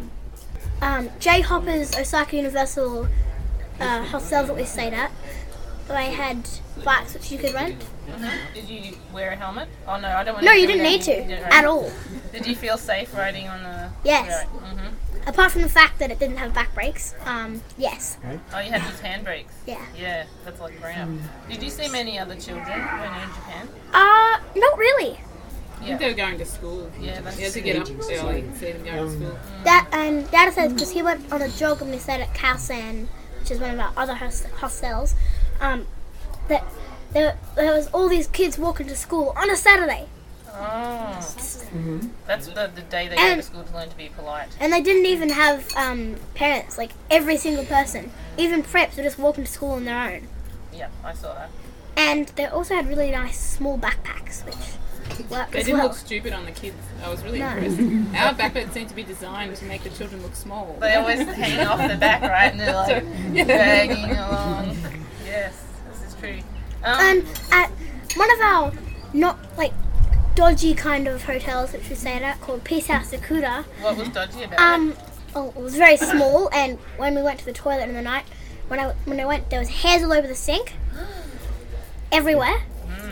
um, 0.81 1.09
J-Hoppers 1.17 1.95
Osaka 1.95 2.35
Universal 2.35 3.07
uh, 3.79 4.03
hostel 4.03 4.43
that 4.43 4.55
we 4.57 4.65
stayed 4.65 4.93
at, 4.93 5.11
they 5.87 6.11
had 6.11 6.45
bikes 6.83 7.13
which 7.13 7.31
you 7.31 7.37
could 7.37 7.53
rent. 7.53 7.81
Did 8.53 8.67
you 8.67 8.97
wear 9.13 9.31
a 9.31 9.35
helmet? 9.37 9.69
Oh 9.87 9.97
no, 9.97 10.09
I 10.09 10.25
don't 10.25 10.33
want 10.33 10.45
No, 10.45 10.51
you 10.51 10.67
didn't 10.67 10.83
need 10.83 11.01
to 11.03 11.23
at 11.53 11.63
all. 11.63 11.89
Did 12.33 12.45
you 12.45 12.55
feel 12.55 12.77
safe 12.77 13.15
riding 13.15 13.47
on 13.47 13.63
the? 13.63 13.89
Yes. 14.03 14.45
hmm 14.45 14.87
Apart 15.25 15.51
from 15.51 15.61
the 15.61 15.69
fact 15.69 15.99
that 15.99 16.11
it 16.11 16.19
didn't 16.19 16.37
have 16.37 16.53
back 16.53 16.73
brakes. 16.73 17.15
Um, 17.25 17.61
yes. 17.77 18.17
Oh, 18.53 18.59
you 18.59 18.71
had 18.71 18.81
these 18.81 18.99
handbrakes. 18.99 19.51
Yeah. 19.65 19.81
Yeah, 19.97 20.25
that's 20.43 20.59
like 20.59 20.79
ground. 20.81 21.21
Did 21.49 21.63
you 21.63 21.69
see 21.69 21.87
many 21.89 22.19
other 22.19 22.35
children 22.35 22.65
when 22.67 22.79
you 22.79 23.17
were 23.17 23.23
in 23.23 23.29
Japan? 23.33 23.69
Uh, 23.93 24.39
not 24.55 24.77
really. 24.77 25.19
I 25.79 25.85
think 25.85 25.99
they 25.99 26.09
were 26.09 26.13
going 26.15 26.37
to 26.37 26.45
school. 26.45 26.89
Yeah, 26.99 27.21
that's 27.21 27.37
You 27.37 27.43
had 27.45 27.53
to 27.53 27.61
get 27.61 27.81
up 27.81 27.89
early 27.89 28.41
and 28.41 28.55
see 28.55 28.71
them 28.71 28.83
go 28.85 29.05
to 29.05 29.11
school. 29.11 29.37
That 29.65 29.87
and 29.91 30.29
Dada 30.31 30.51
says 30.51 30.71
because 30.73 30.91
he 30.91 31.01
went 31.01 31.31
on 31.31 31.41
a 31.41 31.49
jog 31.49 31.81
when 31.81 31.91
we 31.91 31.97
stayed 31.97 32.21
at 32.21 32.33
Khao 32.33 33.07
which 33.39 33.51
is 33.51 33.59
one 33.59 33.71
of 33.71 33.79
our 33.79 33.91
other 33.97 34.15
hos- 34.15 34.45
hostels, 34.57 35.15
um, 35.59 35.85
that 36.47 36.63
there, 37.11 37.37
there 37.55 37.73
was 37.73 37.87
all 37.87 38.07
these 38.07 38.27
kids 38.27 38.57
walking 38.57 38.87
to 38.87 38.95
school 38.95 39.33
on 39.35 39.49
a 39.49 39.57
Saturday, 39.57 40.07
Oh. 40.55 41.19
That's 42.27 42.47
the, 42.47 42.71
the 42.73 42.81
day 42.83 43.07
they 43.09 43.15
go 43.15 43.35
to 43.35 43.41
school 43.43 43.63
to 43.63 43.73
learn 43.73 43.89
to 43.89 43.97
be 43.97 44.09
polite. 44.15 44.55
and 44.59 44.71
they 44.71 44.81
didn't 44.81 45.05
even 45.05 45.29
have 45.29 45.69
um, 45.75 46.15
parents. 46.35 46.77
Like 46.77 46.91
every 47.11 47.37
single 47.37 47.65
person, 47.65 48.11
even 48.37 48.63
preps, 48.63 48.95
were 48.97 49.03
just 49.03 49.19
walking 49.19 49.43
to 49.43 49.51
school 49.51 49.71
on 49.71 49.85
their 49.85 49.99
own. 50.15 50.27
Yeah, 50.73 50.87
I 51.03 51.13
saw 51.13 51.33
that. 51.35 51.49
And 51.97 52.29
they 52.29 52.45
also 52.45 52.73
had 52.75 52.87
really 52.87 53.11
nice 53.11 53.39
small 53.39 53.77
backpacks, 53.77 54.43
which 54.45 54.55
worked 55.29 55.51
They 55.51 55.59
as 55.59 55.65
didn't 55.65 55.77
well. 55.79 55.89
look 55.89 55.97
stupid 55.97 56.33
on 56.33 56.45
the 56.45 56.51
kids. 56.51 56.75
I 57.03 57.09
was 57.09 57.21
really 57.23 57.39
No. 57.39 57.49
impressed. 57.49 57.77
Our 58.17 58.33
backpacks 58.33 58.73
seem 58.73 58.87
to 58.87 58.95
be 58.95 59.03
designed 59.03 59.55
to 59.57 59.65
make 59.65 59.83
the 59.83 59.89
children 59.91 60.23
look 60.23 60.33
small. 60.35 60.75
They 60.79 60.95
always 60.95 61.19
hang 61.27 61.67
off 61.67 61.87
the 61.91 61.97
back, 61.97 62.21
right? 62.23 62.51
And 62.51 62.59
they're 62.59 62.73
like 62.73 63.03
dragging 63.45 64.11
along. 64.17 64.77
Yes, 65.25 65.61
this 65.91 66.07
is 66.13 66.19
true. 66.19 66.37
Um, 66.83 66.99
And 66.99 67.25
at 67.51 67.69
one 68.15 68.31
of 68.31 68.39
our 68.41 68.71
not 69.13 69.37
like 69.57 69.73
dodgy 70.35 70.73
kind 70.73 71.07
of 71.07 71.23
hotels, 71.23 71.73
which 71.73 71.89
we 71.89 71.95
stayed 71.95 72.21
at, 72.23 72.41
called 72.41 72.63
Peace 72.63 72.87
House 72.87 73.09
Sakura. 73.09 73.65
what 73.81 73.97
was 73.97 74.09
dodgy 74.09 74.43
about 74.43 74.53
it? 74.53 74.59
Um, 74.59 74.93
oh, 75.35 75.49
it 75.49 75.55
was 75.61 75.75
very 75.75 75.97
small, 75.97 76.49
and 76.53 76.77
when 76.97 77.15
we 77.15 77.21
went 77.21 77.39
to 77.39 77.45
the 77.45 77.53
toilet 77.53 77.87
in 77.87 77.93
the 77.93 78.01
night, 78.01 78.25
when 78.67 78.79
I 78.79 78.93
when 79.05 79.19
I 79.19 79.25
went, 79.25 79.49
there 79.49 79.59
was 79.59 79.69
hairs 79.69 80.03
all 80.03 80.13
over 80.13 80.27
the 80.27 80.35
sink, 80.35 80.73
everywhere, 82.11 82.63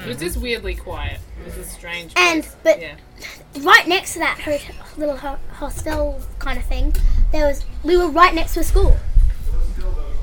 It 0.03 0.07
was 0.07 0.17
just 0.17 0.37
weirdly 0.37 0.75
quiet. 0.75 1.19
It 1.41 1.45
was 1.45 1.57
a 1.57 1.69
strange. 1.69 2.13
and 2.15 2.43
place. 2.43 2.55
but 2.63 2.81
yeah. 2.81 2.95
right 3.61 3.87
next 3.87 4.13
to 4.13 4.19
that 4.19 4.39
hotel, 4.39 4.75
little 4.97 5.17
ho- 5.17 5.39
hostel 5.53 6.21
kind 6.39 6.57
of 6.57 6.65
thing, 6.65 6.95
there 7.31 7.45
was 7.47 7.63
we 7.83 7.97
were 7.97 8.07
right 8.09 8.33
next 8.33 8.53
to 8.55 8.61
a 8.61 8.63
school. 8.63 8.95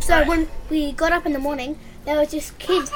So 0.00 0.24
when 0.26 0.48
we 0.70 0.92
got 0.92 1.12
up 1.12 1.26
in 1.26 1.34
the 1.34 1.38
morning, 1.38 1.78
there 2.06 2.18
was 2.18 2.30
just 2.30 2.58
kids, 2.58 2.90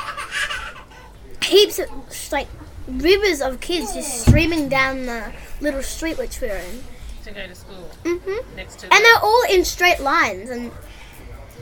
heaps 1.45 1.79
of 1.79 1.89
like 2.33 2.49
rivers 2.89 3.41
of 3.41 3.61
kids 3.61 3.95
just 3.95 4.23
streaming 4.27 4.69
down 4.69 5.07
the 5.07 5.33
little 5.61 5.83
street 5.83 6.19
which 6.19 6.41
we're 6.41 6.57
in. 6.57 6.83
to 7.25 7.31
go 7.31 7.47
to 7.47 7.55
school 7.55 7.89
hmm 8.05 8.57
next 8.57 8.79
to. 8.81 8.93
And 8.93 9.05
they're 9.05 9.21
all 9.23 9.45
in 9.51 9.65
straight 9.65 10.01
lines, 10.01 10.51
and 10.51 10.71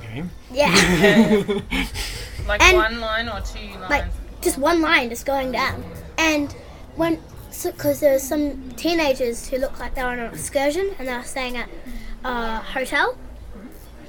Okay. 0.04 0.24
yeah. 0.52 1.44
Like 2.46 2.62
And- 2.62 2.76
one 2.76 3.00
line 3.00 3.28
or 3.28 3.40
two 3.42 3.58
lines? 3.78 3.90
like 3.90 4.04
just 4.40 4.58
one 4.58 4.80
line 4.80 5.08
just 5.10 5.26
going 5.26 5.52
down. 5.52 5.84
And 6.18 6.52
when, 6.96 7.20
because 7.62 8.00
there 8.00 8.12
were 8.14 8.18
some 8.18 8.70
teenagers 8.72 9.48
who 9.48 9.58
looked 9.58 9.78
like 9.78 9.94
they 9.94 10.02
were 10.02 10.08
on 10.08 10.18
an 10.18 10.32
excursion 10.32 10.90
and 10.98 11.06
they 11.06 11.14
were 11.16 11.22
staying 11.22 11.56
at 11.58 11.68
a 12.24 12.56
hotel, 12.56 13.16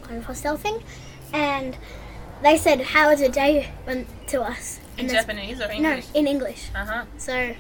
kind 0.04 0.18
of 0.18 0.26
hostel 0.26 0.56
thing, 0.58 0.82
and 1.34 1.78
they 2.42 2.58
said, 2.58 2.82
"How 2.82 3.10
was 3.12 3.20
your 3.22 3.30
day?" 3.30 3.70
Went 3.86 4.08
to 4.30 4.42
us. 4.42 4.80
In 5.02 5.08
And 5.08 5.10
that's- 5.10 5.26
Japanese 5.26 5.62
or 5.62 5.70
English? 5.72 6.06
No, 6.14 6.20
in 6.20 6.28
English. 6.28 6.62
Uh 6.76 6.86
huh. 6.86 7.04
So, 7.18 7.56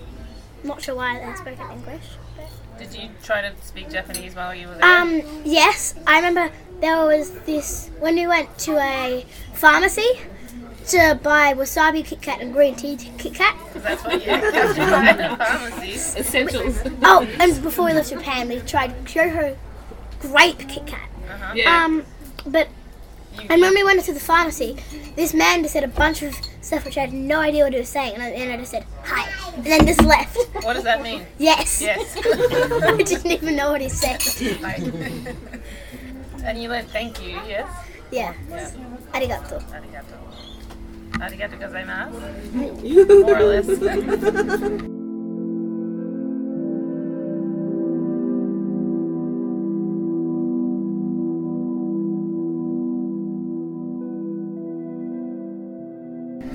not 0.63 0.81
sure 0.81 0.95
why 0.95 1.19
they 1.19 1.33
spoke 1.35 1.59
in 1.59 1.71
English. 1.79 2.07
Did 2.79 2.93
you 2.95 3.09
try 3.23 3.41
to 3.41 3.51
speak 3.63 3.89
Japanese 3.91 4.35
while 4.35 4.55
you 4.55 4.67
were 4.67 4.75
there? 4.75 4.85
Um, 5.01 5.21
yes, 5.45 5.93
I 6.07 6.15
remember 6.17 6.51
there 6.79 7.05
was 7.05 7.31
this 7.45 7.89
when 7.99 8.15
we 8.15 8.25
went 8.25 8.57
to 8.59 8.77
a 8.79 9.25
pharmacy 9.53 10.09
to 10.87 11.19
buy 11.21 11.53
wasabi 11.53 12.03
Kit 12.03 12.21
Kat 12.23 12.41
and 12.41 12.51
green 12.51 12.73
tea 12.75 12.97
Kit 13.19 13.35
Kat. 13.35 13.55
'Cause 13.71 13.83
that's 13.87 14.03
what 14.03 14.13
you 14.25 14.31
buy 14.31 15.09
in 15.11 15.19
a 15.19 15.37
pharmacy. 15.37 15.91
Essentials. 16.19 16.79
Oh, 17.03 17.27
and 17.39 17.61
before 17.61 17.85
we 17.85 17.93
left 17.93 18.09
Japan, 18.09 18.47
we 18.49 18.59
tried 18.61 18.91
Kyoto 19.05 19.55
grape 20.21 20.59
Kit 20.67 20.87
Kat. 20.87 21.07
Uh-huh. 21.29 21.53
Yeah. 21.55 21.85
Um, 21.85 22.03
but 22.47 22.67
and 23.49 23.61
when 23.61 23.73
we 23.75 23.83
went 23.83 23.99
into 23.99 24.13
the 24.13 24.19
pharmacy, 24.19 24.75
this 25.15 25.33
man 25.35 25.61
just 25.61 25.73
said 25.73 25.83
a 25.83 25.87
bunch 25.87 26.23
of 26.23 26.33
stuff 26.61 26.85
which 26.85 26.97
I 26.97 27.01
had 27.01 27.13
no 27.13 27.39
idea 27.39 27.63
what 27.63 27.73
he 27.73 27.79
was 27.79 27.89
saying, 27.89 28.13
and 28.13 28.23
I, 28.23 28.29
and 28.29 28.51
I 28.53 28.57
just 28.57 28.71
said 28.71 28.85
hi, 29.03 29.29
and 29.55 29.65
then 29.65 29.85
just 29.85 30.01
left. 30.03 30.37
what 30.63 30.73
does 30.73 30.83
that 30.83 31.01
mean? 31.01 31.25
Yes. 31.37 31.81
Yes. 31.81 32.17
I 32.83 32.97
didn't 32.97 33.31
even 33.31 33.55
know 33.55 33.71
what 33.71 33.81
he 33.81 33.89
said. 33.89 34.21
Right. 34.61 34.79
and 36.43 36.61
you 36.61 36.69
went, 36.69 36.89
thank 36.89 37.21
you, 37.21 37.39
yes? 37.47 37.69
Yeah. 38.11 38.33
Yeah. 38.49 38.71
Arigato. 39.13 39.61
Arigato. 39.71 40.17
Arigato 41.19 41.57
gozaimasu. 41.59 42.19
More 43.25 43.37
or 43.37 43.43
less. 43.43 44.91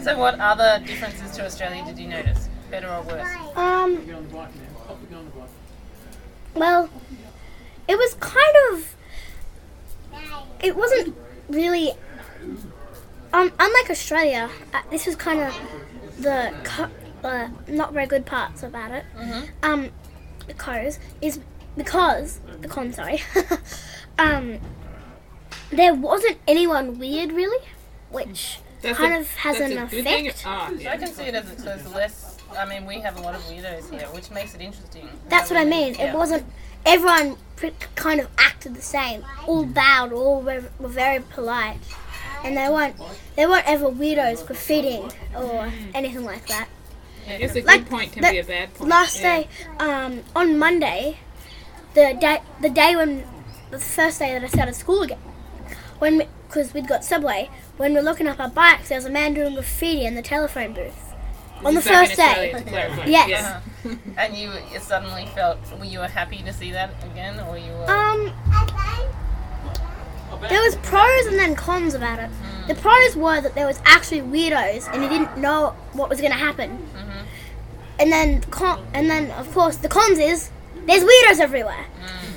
So, 0.06 0.16
what 0.16 0.38
other 0.38 0.80
differences 0.86 1.32
to 1.32 1.44
Australia 1.44 1.84
did 1.84 1.98
you 1.98 2.06
notice? 2.06 2.48
Better 2.70 2.88
or 2.88 3.02
worse? 3.02 3.26
Um. 3.56 4.06
Get 4.06 4.14
on 4.14 4.22
the 4.22 4.34
bike 4.34 4.50
now. 4.54 4.92
Off 4.92 5.00
we 5.00 5.08
go 5.08 5.18
on 5.18 5.24
the 5.24 5.30
bike. 5.32 5.48
Well, 6.54 6.88
it 7.88 7.98
was 7.98 8.14
kind 8.20 8.56
of. 8.70 8.94
It 10.62 10.76
wasn't 10.76 11.16
really. 11.48 11.90
Um, 13.32 13.50
unlike 13.58 13.90
Australia, 13.90 14.48
uh, 14.72 14.82
this 14.92 15.06
was 15.06 15.16
kind 15.16 15.40
of 15.40 15.52
the 16.20 16.54
co- 16.62 16.90
uh, 17.24 17.48
not 17.66 17.92
very 17.92 18.06
good 18.06 18.24
parts 18.24 18.62
about 18.62 18.92
it. 18.92 19.04
Um, 19.64 19.90
the 20.46 20.54
cons 20.54 21.00
is 21.20 21.40
because 21.76 22.38
the 22.60 22.68
con, 22.68 22.92
sorry. 22.92 23.24
um, 24.20 24.60
there 25.70 25.94
wasn't 25.94 26.38
anyone 26.46 27.00
weird 27.00 27.32
really, 27.32 27.66
which 28.12 28.60
That's 28.86 28.98
kind 28.98 29.14
a- 29.14 29.18
of 29.20 29.28
has 29.34 29.58
that's 29.58 29.72
an 29.72 29.78
a 29.78 29.86
thing. 29.88 30.26
effect. 30.28 30.42
Ah, 30.46 30.70
I 30.88 30.96
can 30.96 31.08
see 31.12 31.24
it 31.24 31.34
as 31.34 31.64
there's 31.64 31.86
less. 31.92 32.38
I 32.56 32.64
mean, 32.66 32.86
we 32.86 33.00
have 33.00 33.18
a 33.18 33.22
lot 33.22 33.34
of 33.34 33.42
weirdos 33.42 33.90
here, 33.90 34.06
which 34.08 34.30
makes 34.30 34.54
it 34.54 34.60
interesting. 34.60 35.08
That's 35.28 35.50
what 35.50 35.58
I 35.58 35.64
mean. 35.64 35.94
Yeah. 35.94 36.12
It 36.12 36.16
wasn't. 36.16 36.44
Everyone 36.84 37.36
kind 37.96 38.20
of 38.20 38.28
acted 38.38 38.74
the 38.74 38.82
same. 38.82 39.24
All 39.46 39.64
bowed. 39.64 40.12
All 40.12 40.40
were, 40.40 40.64
were 40.78 40.88
very 40.88 41.20
polite, 41.22 41.78
and 42.44 42.56
they 42.56 42.68
weren't. 42.68 42.96
They 43.34 43.46
weren't 43.46 43.66
ever 43.68 43.86
weirdos 43.86 44.44
graffitiing 44.44 45.12
or 45.34 45.70
anything 45.94 46.24
like 46.24 46.46
that. 46.46 46.68
I 47.28 47.38
guess 47.38 47.50
a 47.50 47.54
good 47.60 47.64
Like, 47.66 47.90
point 47.90 48.12
can 48.12 48.22
be 48.22 48.38
a 48.38 48.44
bad 48.44 48.72
point. 48.74 48.88
Last 48.88 49.20
yeah. 49.20 49.38
day, 49.42 49.48
um, 49.80 50.22
on 50.36 50.56
Monday, 50.58 51.18
the 51.94 52.16
day, 52.20 52.38
the 52.62 52.70
day 52.70 52.94
when 52.94 53.24
the 53.72 53.80
first 53.80 54.20
day 54.20 54.32
that 54.32 54.44
I 54.44 54.46
started 54.46 54.76
school 54.76 55.02
again, 55.02 55.18
when 55.98 56.22
because 56.46 56.72
we'd 56.72 56.86
got 56.86 57.04
subway, 57.04 57.50
when 57.76 57.92
we 57.92 57.98
we're 57.98 58.04
looking 58.04 58.26
up 58.26 58.40
our 58.40 58.48
bikes, 58.48 58.88
there 58.88 58.98
was 58.98 59.04
a 59.04 59.10
man 59.10 59.34
doing 59.34 59.54
graffiti 59.54 60.04
in 60.06 60.14
the 60.14 60.22
telephone 60.22 60.72
booth. 60.72 61.14
On 61.64 61.74
the 61.74 61.80
This 61.80 61.86
is 61.86 61.90
back 61.90 62.02
in 62.02 62.06
first 62.06 62.16
day. 62.16 62.22
Australia, 62.24 62.64
to 62.64 62.70
clarify. 62.70 63.04
Yes. 63.06 63.44
Uh-huh. 63.44 63.62
And 64.18 64.34
you, 64.36 64.52
you 64.72 64.80
suddenly 64.80 65.26
felt, 65.26 65.58
were 65.78 65.84
you 65.84 66.00
were 66.00 66.08
happy 66.08 66.42
to 66.42 66.52
see 66.52 66.72
that 66.72 66.90
again, 67.04 67.38
or 67.40 67.56
you 67.56 67.70
were? 67.72 67.90
Um, 67.90 68.32
there 70.48 70.62
was 70.62 70.76
pros 70.76 71.26
and 71.26 71.38
then 71.38 71.54
cons 71.54 71.94
about 71.94 72.18
it. 72.18 72.28
Hmm. 72.28 72.68
The 72.68 72.74
pros 72.74 73.16
were 73.16 73.40
that 73.40 73.54
there 73.54 73.66
was 73.66 73.80
actually 73.84 74.20
weirdos 74.20 74.92
and 74.92 75.02
you 75.02 75.08
didn't 75.08 75.36
know 75.38 75.74
what 75.92 76.08
was 76.08 76.20
going 76.20 76.32
to 76.32 76.38
happen. 76.38 76.70
Mm-hmm. 76.70 77.24
And 77.98 78.12
then 78.12 78.40
con- 78.42 78.84
and 78.92 79.08
then 79.08 79.30
of 79.32 79.50
course 79.52 79.76
the 79.76 79.88
cons 79.88 80.18
is 80.18 80.50
there's 80.86 81.02
weirdos 81.02 81.40
everywhere, 81.40 81.84
hmm. 82.00 82.35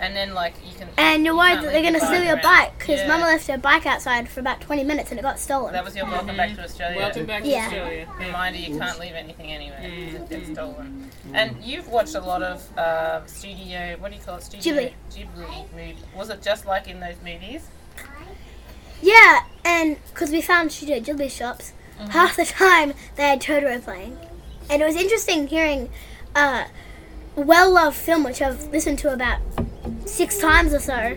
And 0.00 0.14
then 0.14 0.34
like 0.34 0.54
you 0.64 0.74
can. 0.76 0.88
and 0.96 1.24
you're 1.24 1.36
worried 1.36 1.54
can't 1.54 1.64
that 1.66 1.72
they're 1.72 1.82
going 1.82 1.94
to 1.94 2.06
steal 2.06 2.22
your 2.22 2.36
bike 2.40 2.78
because 2.78 3.00
Yeah. 3.00 3.08
Mama 3.08 3.24
left 3.24 3.46
her 3.48 3.58
bike 3.58 3.86
outside 3.86 4.28
for 4.28 4.40
about 4.40 4.60
20 4.60 4.84
minutes 4.84 5.10
and 5.10 5.18
it 5.18 5.22
got 5.22 5.38
stolen. 5.38 5.72
That 5.72 5.84
was 5.84 5.96
your 5.96 6.06
welcome 6.06 6.36
back 6.36 6.54
to 6.56 6.62
Australia. 6.64 6.98
Welcome 6.98 7.26
back 7.26 7.42
to 7.42 7.48
Yeah. 7.48 7.64
Australia. 7.66 8.08
Reminder: 8.18 8.58
you 8.58 8.78
can't 8.78 8.98
leave 9.00 9.14
anything 9.14 9.52
anywhere. 9.52 9.80
Mm. 9.82 10.14
It 10.14 10.28
gets 10.30 10.50
stolen. 10.52 11.10
And 11.34 11.56
you've 11.62 11.88
watched 11.88 12.14
a 12.14 12.20
lot 12.20 12.42
of 12.42 12.78
uh, 12.78 13.26
studio. 13.26 13.96
What 13.98 14.10
do 14.12 14.16
you 14.18 14.22
call 14.22 14.36
it? 14.36 14.42
Studio 14.44 14.74
Ghibli. 14.74 14.92
Ghibli 15.12 15.72
movie. 15.72 15.96
Was 16.16 16.30
it 16.30 16.42
just 16.42 16.64
like 16.66 16.88
in 16.88 17.00
those 17.00 17.16
movies? 17.24 17.68
Yeah, 19.00 19.40
and 19.64 19.96
because 20.08 20.30
we 20.30 20.42
found 20.42 20.72
Studio 20.72 20.98
Ghibli 21.00 21.30
shops, 21.30 21.72
half 22.10 22.36
the 22.36 22.44
time 22.44 22.94
they 23.16 23.24
had 23.24 23.40
Totoro 23.40 23.82
playing. 23.82 24.18
And 24.70 24.82
it 24.82 24.84
was 24.84 24.96
interesting 24.96 25.46
hearing 25.46 25.88
uh, 26.34 26.64
a 27.36 27.40
well 27.40 27.70
loved 27.72 27.96
film, 27.96 28.24
which 28.24 28.42
I've 28.42 28.68
listened 28.72 28.98
to 29.00 29.12
about 29.12 29.38
six 30.06 30.38
times 30.38 30.72
or 30.74 30.80
so, 30.80 31.16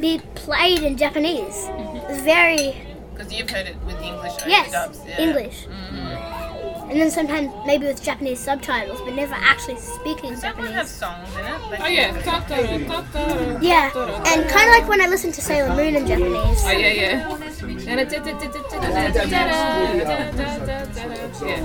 be 0.00 0.20
played 0.34 0.82
in 0.82 0.96
Japanese. 0.96 1.66
It 1.68 2.08
was 2.08 2.20
very, 2.22 2.76
Because 3.12 3.32
you've 3.32 3.50
heard 3.50 3.66
it 3.66 3.76
with 3.86 4.00
English 4.00 4.32
yes, 4.46 4.74
overdubs. 4.74 5.08
Yeah. 5.08 5.20
English. 5.20 5.66
And 6.90 7.00
then 7.00 7.10
sometimes 7.10 7.50
maybe 7.64 7.86
with 7.86 8.02
Japanese 8.02 8.38
subtitles, 8.38 9.00
but 9.00 9.14
never 9.14 9.34
actually 9.34 9.78
speaking 9.78 10.34
That 10.36 10.56
one 10.58 10.70
have 10.72 10.86
songs 10.86 11.28
in 11.32 11.40
it. 11.40 11.70
They 11.70 11.78
Oh 11.82 11.86
yeah. 11.86 12.12
Totoro, 12.20 12.86
Totoro, 12.86 13.62
Yeah, 13.62 13.90
and 14.26 14.48
kind 14.50 14.68
of 14.68 14.74
like 14.76 14.86
when 14.86 15.00
I 15.00 15.06
listen 15.08 15.32
to 15.32 15.40
Sailor 15.40 15.74
Moon 15.74 15.96
in 15.96 16.06
Japanese. 16.06 16.62
Oh 16.64 16.70
yeah, 16.70 16.92
yeah. 16.92 17.38
Yeah. 21.42 21.60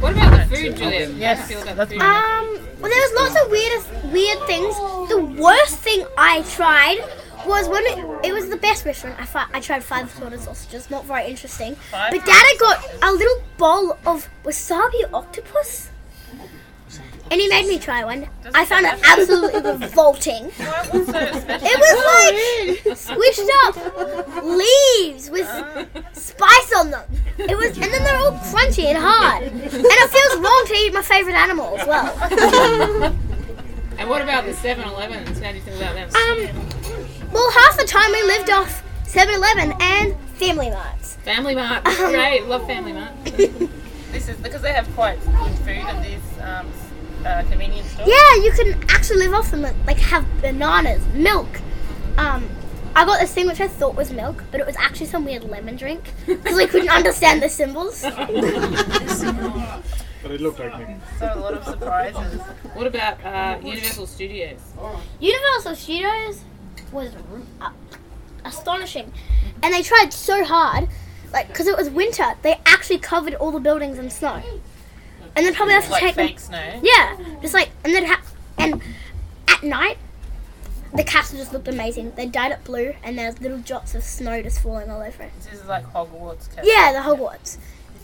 What 0.00 0.12
about 0.12 0.48
the 0.48 0.56
food, 0.56 0.76
Juliet? 0.76 1.10
Yes, 1.14 1.40
How 1.40 1.46
do 1.46 1.54
you 1.54 1.60
feel 1.60 1.62
about 1.62 1.76
that's 1.76 1.90
the 1.90 1.98
food? 1.98 2.02
Um, 2.02 2.47
well, 2.80 2.90
there 2.90 3.00
was 3.00 3.12
lots 3.22 3.44
of 3.44 3.50
weird, 3.50 4.12
weird 4.12 4.38
things. 4.46 4.74
The 5.08 5.20
worst 5.40 5.76
thing 5.78 6.04
I 6.16 6.42
tried 6.42 6.98
was 7.46 7.68
when 7.68 7.84
it, 7.86 8.28
it 8.28 8.32
was 8.32 8.48
the 8.48 8.56
best 8.56 8.84
restaurant. 8.84 9.18
I, 9.20 9.24
fi- 9.24 9.46
I 9.52 9.60
tried 9.60 9.82
five 9.84 10.06
assorted 10.06 10.40
sausages, 10.40 10.90
not 10.90 11.04
very 11.04 11.26
interesting. 11.26 11.74
Five 11.90 12.12
But 12.12 12.26
Dad 12.26 12.44
had 12.50 12.58
got 12.58 12.84
a 13.02 13.12
little 13.12 13.42
bowl 13.56 13.98
of 14.06 14.28
wasabi 14.44 15.12
octopus, 15.12 15.90
and 17.30 17.40
he 17.40 17.48
made 17.48 17.66
me 17.66 17.78
try 17.78 18.04
one. 18.04 18.28
I 18.54 18.64
found 18.64 18.86
it 18.86 18.94
absolutely 19.06 19.60
revolting. 19.72 20.44
What- 20.44 20.94
what's 20.94 21.06
so 21.06 21.40
special? 21.40 21.68
It 21.70 21.78
was 21.78 21.96
like 22.14 22.98
squished 22.98 23.48
up 23.64 24.44
leaves 24.44 25.30
with 25.30 25.48
spice 26.12 26.72
on 26.76 26.90
them. 26.90 27.04
It 27.38 27.56
was, 27.56 27.76
and 27.76 27.84
then 27.92 28.02
they're 28.04 28.16
all 28.16 28.32
crunchy 28.32 28.84
and 28.86 28.98
hard, 28.98 29.44
and 29.44 29.62
it 29.62 30.10
feels 30.10 30.36
wrong 30.40 30.64
to 30.66 30.74
eat 30.74 30.92
my 30.92 31.02
favorite 31.02 31.34
animal 31.36 31.78
as 31.78 31.86
well. 31.86 33.14
And 33.98 34.08
what 34.08 34.22
about 34.22 34.44
the 34.44 34.52
7-Elevens? 34.52 35.40
How 35.40 35.50
do 35.50 35.56
you 35.56 35.60
think 35.64 35.76
about 35.76 35.94
them? 35.96 36.08
Um, 36.14 37.32
well, 37.32 37.50
half 37.50 37.76
the 37.76 37.82
time 37.84 38.12
we 38.12 38.22
lived 38.22 38.48
off 38.48 38.80
7-Eleven 39.06 39.74
and 39.80 40.14
Family 40.36 40.70
Marts. 40.70 41.16
Family 41.16 41.56
Mart, 41.56 41.82
great, 41.82 42.46
love 42.46 42.64
Family 42.68 42.92
Mart. 42.92 43.10
This 44.12 44.28
is 44.28 44.36
because 44.38 44.62
they 44.62 44.72
have 44.72 44.88
quite 44.94 45.18
good 45.22 45.58
food 45.58 45.84
at 45.84 46.02
these 46.02 46.38
um, 46.40 46.70
uh, 47.28 47.42
convenience 47.44 47.90
stores. 47.90 48.08
Yeah, 48.08 48.42
you 48.42 48.52
can 48.52 48.82
actually 48.88 49.18
live 49.18 49.34
off 49.34 49.50
them, 49.50 49.62
like 49.86 49.98
have 49.98 50.24
bananas, 50.40 51.04
milk. 51.14 51.48
Um, 52.16 52.48
I 52.96 53.04
got 53.04 53.20
this 53.20 53.32
thing 53.32 53.46
which 53.46 53.60
I 53.60 53.68
thought 53.68 53.94
was 53.94 54.10
milk, 54.12 54.42
but 54.50 54.60
it 54.60 54.66
was 54.66 54.76
actually 54.76 55.06
some 55.06 55.24
weird 55.24 55.44
lemon 55.44 55.76
drink 55.76 56.12
because 56.26 56.58
I 56.58 56.66
couldn't 56.66 56.88
understand 56.88 57.42
the 57.42 57.48
symbols. 57.48 58.04
But 60.20 60.32
it 60.32 60.40
looked 60.40 60.58
like 60.58 60.76
me. 60.86 60.96
So 61.20 61.32
a 61.32 61.38
lot 61.38 61.54
of 61.54 61.64
surprises. 61.64 62.40
What 62.74 62.88
about 62.88 63.24
uh, 63.24 63.58
Universal 63.64 64.08
Studios? 64.08 64.58
Universal 65.20 65.76
Studios 65.76 66.42
was 66.90 67.12
uh, 67.60 67.70
astonishing, 68.44 69.12
and 69.62 69.72
they 69.72 69.82
tried 69.82 70.12
so 70.12 70.44
hard, 70.44 70.88
like 71.32 71.46
because 71.48 71.68
it 71.68 71.76
was 71.76 71.88
winter, 71.88 72.34
they 72.42 72.60
actually 72.66 72.98
covered 72.98 73.34
all 73.34 73.52
the 73.52 73.60
buildings 73.60 73.96
in 73.96 74.10
snow, 74.10 74.42
and 75.38 75.46
then 75.46 75.54
probably 75.54 75.74
have 75.74 75.84
to 75.84 75.90
Like 75.92 76.00
take 76.02 76.14
them 76.16 76.26
fake 76.26 76.40
snow. 76.40 76.80
Yeah, 76.82 77.16
just 77.40 77.54
like 77.54 77.70
and 77.84 77.94
then 77.94 78.06
ha- 78.06 78.22
and 78.58 78.82
at 79.46 79.62
night, 79.62 79.98
the 80.92 81.04
castle 81.04 81.38
just 81.38 81.52
looked 81.52 81.68
amazing. 81.68 82.12
They 82.16 82.26
dyed 82.26 82.50
it 82.50 82.64
blue, 82.64 82.94
and 83.04 83.16
there's 83.16 83.40
little 83.40 83.58
drops 83.58 83.94
of 83.94 84.02
snow 84.02 84.42
just 84.42 84.60
falling 84.60 84.90
all 84.90 85.00
over 85.00 85.22
it. 85.22 85.30
This 85.38 85.60
is 85.60 85.66
like 85.66 85.86
Hogwarts. 85.92 86.52
Castle. 86.52 86.64
Yeah, 86.64 86.92
the 86.92 87.08
Hogwarts. 87.08 87.56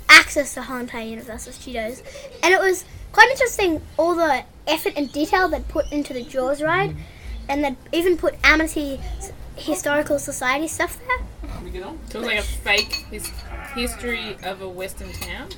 Access 0.08 0.54
to 0.54 0.62
Haunted 0.62 1.08
Universal 1.08 1.54
Studios. 1.54 2.04
And 2.42 2.54
it 2.54 2.60
was 2.60 2.84
quite 3.10 3.28
interesting 3.30 3.82
all 3.98 4.14
the 4.14 4.44
effort 4.68 4.92
and 4.96 5.10
detail 5.12 5.48
they'd 5.48 5.66
put 5.66 5.90
into 5.90 6.12
the 6.12 6.22
Jaws 6.22 6.62
ride. 6.62 6.90
Mm-hmm. 6.90 7.00
And 7.48 7.64
they'd 7.64 7.76
even 7.92 8.16
put 8.16 8.36
Amity 8.44 9.00
Historical 9.56 10.20
Society 10.20 10.68
stuff 10.68 11.00
there. 11.08 11.26
We 11.64 11.70
get 11.70 11.82
on. 11.82 11.98
It 12.08 12.14
was 12.14 12.26
like 12.26 12.38
a 12.38 12.42
fake 12.42 12.92
his, 13.10 13.28
history 13.74 14.36
of 14.42 14.60
a 14.62 14.68
western 14.68 15.12
town. 15.12 15.48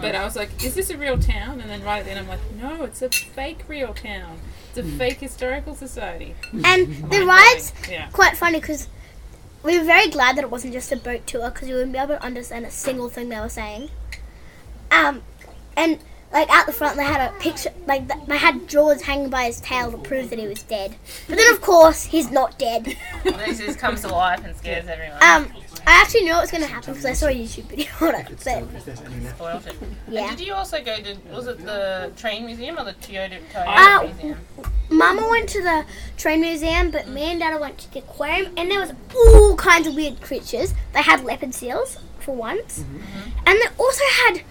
But 0.00 0.14
I 0.14 0.24
was 0.24 0.36
like, 0.36 0.64
is 0.64 0.74
this 0.74 0.90
a 0.90 0.96
real 0.98 1.18
town? 1.18 1.60
And 1.60 1.70
then 1.70 1.82
right 1.82 2.04
then 2.04 2.16
I'm 2.18 2.28
like, 2.28 2.40
no, 2.60 2.84
it's 2.84 3.02
a 3.02 3.08
fake 3.10 3.60
real 3.68 3.94
town. 3.94 4.38
It's 4.70 4.78
a 4.78 4.82
fake 4.82 5.18
historical 5.18 5.74
society. 5.74 6.34
And 6.64 6.88
the 7.10 7.24
rides, 7.24 7.72
Yeah. 7.88 8.08
quite 8.12 8.36
funny 8.36 8.60
because 8.60 8.88
we 9.62 9.78
were 9.78 9.84
very 9.84 10.08
glad 10.08 10.36
that 10.36 10.44
it 10.44 10.50
wasn't 10.50 10.72
just 10.72 10.92
a 10.92 10.96
boat 10.96 11.26
tour 11.26 11.50
because 11.50 11.68
we 11.68 11.74
wouldn't 11.74 11.92
be 11.92 11.98
able 11.98 12.14
to 12.16 12.22
understand 12.22 12.64
a 12.64 12.70
single 12.70 13.08
thing 13.08 13.28
they 13.28 13.40
were 13.40 13.48
saying. 13.48 13.90
Um, 14.90 15.22
and 15.76 15.98
like 16.32 16.48
out 16.50 16.66
the 16.66 16.72
front 16.72 16.96
they 16.96 17.04
had 17.04 17.30
a 17.30 17.32
picture, 17.38 17.70
like 17.86 18.06
th- 18.08 18.26
they 18.26 18.36
had 18.36 18.68
Jaws 18.68 19.02
hanging 19.02 19.30
by 19.30 19.44
his 19.44 19.60
tail 19.60 19.90
to 19.90 19.98
prove 19.98 20.30
that 20.30 20.38
he 20.38 20.46
was 20.46 20.62
dead. 20.62 20.96
But 21.26 21.36
then 21.38 21.52
of 21.52 21.60
course 21.60 22.04
he's 22.04 22.30
not 22.30 22.58
dead. 22.58 22.86
he 23.24 23.54
just 23.54 23.78
comes 23.78 24.02
to 24.02 24.08
life 24.08 24.44
and 24.44 24.54
scares 24.56 24.86
everyone. 24.88 25.22
Um, 25.22 25.52
I 25.86 26.00
actually 26.02 26.22
knew 26.22 26.34
it 26.36 26.40
was 26.40 26.50
going 26.50 26.62
to 26.62 26.68
happen 26.68 26.92
because 26.92 27.06
I 27.06 27.12
saw 27.14 27.26
a 27.26 27.34
YouTube 27.34 27.64
video 27.64 27.86
on 28.00 28.14
it. 28.14 28.26
But 28.28 28.40
Spoiled 28.40 29.66
it. 29.66 29.74
yeah, 30.08 30.28
And 30.28 30.36
did 30.36 30.46
you 30.46 30.54
also 30.54 30.82
go 30.82 30.96
to, 30.96 31.16
was 31.30 31.46
it 31.46 31.58
the 31.64 32.12
train 32.16 32.44
museum 32.46 32.78
or 32.78 32.84
the 32.84 32.92
Toyota, 32.94 33.38
Toyota 33.52 33.66
Uh, 33.66 34.02
museum? 34.04 34.38
Mama 34.90 35.28
went 35.28 35.48
to 35.50 35.62
the 35.62 35.84
train 36.16 36.40
museum, 36.40 36.90
but 36.90 37.08
me 37.08 37.22
and 37.24 37.40
Dada 37.40 37.58
went 37.58 37.78
to 37.78 37.92
the 37.92 37.98
aquarium, 38.00 38.52
and 38.56 38.70
there 38.70 38.80
was 38.80 38.92
all 39.14 39.54
kinds 39.56 39.86
of 39.86 39.94
weird 39.94 40.20
creatures. 40.20 40.72
They 40.94 41.02
had 41.02 41.24
leopard 41.24 41.54
seals 41.54 41.98
for 42.20 42.34
once, 42.34 42.84
and 43.46 43.58
they 43.58 43.66
also 43.78 44.04
had 44.24 44.42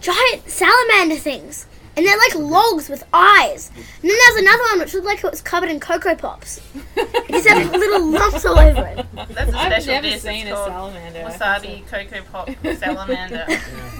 giant 0.00 0.48
salamander 0.50 1.16
things, 1.16 1.66
and 1.96 2.04
they're 2.06 2.16
like 2.18 2.34
logs 2.36 2.88
with 2.88 3.04
eyes. 3.12 3.70
And 3.74 4.10
then 4.10 4.16
there's 4.28 4.42
another 4.42 4.62
one 4.64 4.78
which 4.80 4.94
looked 4.94 5.06
like 5.06 5.24
it 5.24 5.30
was 5.30 5.40
covered 5.42 5.70
in 5.70 5.80
cocoa 5.80 6.14
pops. 6.14 6.60
It 6.96 7.28
just 7.30 7.48
had 7.48 7.70
little 7.72 8.06
lumps 8.10 8.44
all 8.44 8.58
over 8.58 8.84
it. 8.86 9.06
That's 9.30 9.52
a 9.52 9.56
I've 9.58 9.72
special 9.82 9.94
never 9.94 10.08
dish. 10.10 10.20
seen 10.20 10.46
it's 10.46 10.50
a 10.50 10.64
called 10.66 10.92
salamander. 10.92 11.20
Wasabi 11.20 11.86
cocoa 11.86 12.22
pop 12.30 12.50
salamander. 12.76 13.46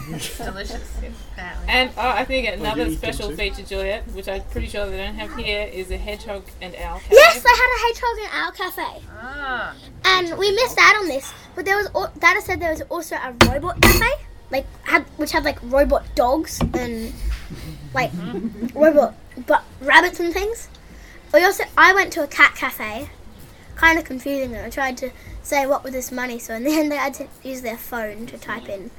Delicious. 0.06 0.98
Apparently. 1.32 1.68
And 1.68 1.90
oh, 1.96 2.08
I 2.08 2.24
think 2.24 2.48
another 2.48 2.82
you 2.84 2.90
eat 2.92 3.00
them 3.00 3.12
special 3.12 3.30
too? 3.30 3.36
feature, 3.36 3.62
Juliet, 3.62 4.06
which 4.12 4.28
I'm 4.28 4.42
pretty 4.44 4.66
sure 4.68 4.86
they 4.86 4.96
don't 4.98 5.14
have 5.14 5.34
here, 5.36 5.62
is 5.72 5.90
a 5.90 5.96
hedgehog 5.96 6.44
and 6.62 6.74
owl 6.76 6.98
cafe. 7.00 7.14
Yes, 7.14 7.42
they 7.42 7.48
had 7.50 7.76
a 7.76 7.80
hedgehog 7.86 8.18
in 8.18 8.40
our 8.40 8.52
cafe. 8.52 9.02
Ah, 9.20 9.74
And 10.04 10.38
we 10.38 10.50
missed 10.52 10.78
out 10.80 10.96
on 10.96 11.08
this, 11.08 11.32
but 11.54 11.64
there 11.64 11.76
was 11.76 11.88
al- 11.94 12.12
Dada 12.18 12.40
said 12.40 12.60
there 12.60 12.70
was 12.70 12.82
also 12.82 13.16
a 13.16 13.34
robot 13.50 13.80
cafe, 13.82 14.06
like 14.50 14.66
had 14.84 15.02
which 15.18 15.32
had 15.32 15.44
like 15.44 15.58
robot 15.64 16.04
dogs 16.14 16.60
and 16.74 17.12
like 17.94 18.10
robot 18.74 19.14
but 19.46 19.64
rabbits 19.80 20.20
and 20.20 20.32
things. 20.32 20.68
We 21.32 21.44
also 21.44 21.64
I 21.76 21.92
went 21.94 22.12
to 22.14 22.22
a 22.22 22.26
cat 22.26 22.54
cafe, 22.54 23.10
kind 23.74 23.98
of 23.98 24.04
confusing 24.04 24.52
them. 24.52 24.64
I 24.64 24.70
tried 24.70 24.96
to 24.98 25.10
say 25.42 25.66
what 25.66 25.84
was 25.84 25.92
this 25.92 26.10
money, 26.10 26.38
so 26.38 26.54
in 26.54 26.64
the 26.64 26.70
end 26.78 26.90
they 26.90 26.96
had 26.96 27.14
to 27.14 27.28
use 27.42 27.62
their 27.62 27.76
phone 27.76 28.26
to 28.26 28.38
type 28.38 28.68
in 28.68 28.90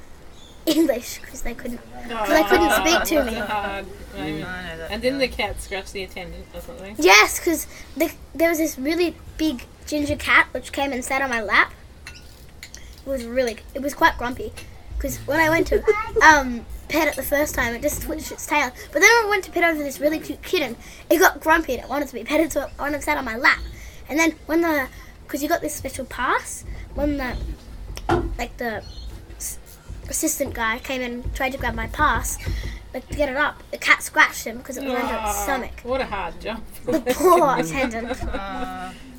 English 0.66 1.20
because 1.20 1.42
they 1.42 1.54
couldn't. 1.54 1.80
cause 2.08 2.28
they 2.28 2.44
couldn't 2.44 2.70
speak 2.72 3.02
to 3.04 3.24
me. 3.24 3.38
a 3.38 3.44
hard 3.44 3.86
moment. 3.86 4.44
I 4.44 4.68
know 4.68 4.78
that. 4.78 4.90
And 4.90 5.02
didn't 5.02 5.18
the 5.18 5.28
cat 5.28 5.60
scratched 5.60 5.92
the 5.92 6.02
attendant 6.04 6.46
or 6.54 6.60
something? 6.60 6.94
Yes, 6.98 7.38
because 7.38 7.66
the, 7.96 8.12
there 8.34 8.50
was 8.50 8.58
this 8.58 8.78
really 8.78 9.16
big 9.36 9.64
ginger 9.86 10.16
cat 10.16 10.48
which 10.52 10.72
came 10.72 10.92
and 10.92 11.04
sat 11.04 11.22
on 11.22 11.30
my 11.30 11.40
lap. 11.40 11.72
It 12.06 13.08
was 13.08 13.24
really, 13.24 13.58
it 13.74 13.80
was 13.80 13.94
quite 13.94 14.18
grumpy. 14.18 14.52
Because 14.98 15.16
when 15.26 15.38
I 15.40 15.48
went 15.48 15.66
to 15.68 15.82
um, 16.24 16.66
pet 16.88 17.06
it 17.08 17.14
the 17.16 17.22
first 17.22 17.54
time, 17.54 17.72
it 17.74 17.82
just 17.82 18.02
twitched 18.02 18.32
its 18.32 18.46
tail. 18.46 18.70
But 18.92 19.00
then 19.00 19.04
I 19.04 19.26
went 19.30 19.44
to 19.44 19.50
pet 19.52 19.62
over 19.64 19.82
this 19.82 20.00
really 20.00 20.18
cute 20.18 20.42
kitten, 20.42 20.76
it 21.08 21.18
got 21.18 21.40
grumpy 21.40 21.74
and 21.74 21.84
it 21.84 21.88
wanted 21.88 22.08
to 22.08 22.14
be 22.14 22.24
petted, 22.24 22.50
so 22.52 22.62
it 22.64 22.70
wanted 22.78 22.96
to 22.98 23.02
sat 23.02 23.16
on 23.16 23.24
my 23.24 23.36
lap. 23.36 23.60
And 24.08 24.18
then 24.18 24.32
when 24.46 24.62
the, 24.62 24.88
because 25.24 25.42
you 25.42 25.48
got 25.48 25.60
this 25.60 25.74
special 25.74 26.04
pass, 26.04 26.64
when 26.94 27.16
the, 27.18 27.36
like 28.38 28.56
the 28.56 28.82
assistant 30.08 30.54
guy 30.54 30.78
came 30.78 31.00
and 31.02 31.32
tried 31.34 31.52
to 31.52 31.58
grab 31.58 31.74
my 31.74 31.86
pass, 31.88 32.36
like 32.94 33.06
to 33.08 33.14
get 33.16 33.28
it 33.28 33.36
up, 33.36 33.62
the 33.70 33.78
cat 33.78 34.02
scratched 34.02 34.44
him 34.46 34.58
because 34.58 34.78
it 34.78 34.84
was 34.84 34.94
under 34.94 35.14
its 35.14 35.22
Oh, 35.26 35.42
stomach. 35.44 35.80
What 35.84 36.00
a 36.00 36.06
hard 36.06 36.40
job. 36.40 36.62
The 36.86 37.00
poor 37.14 37.56
attendant. 37.58 38.18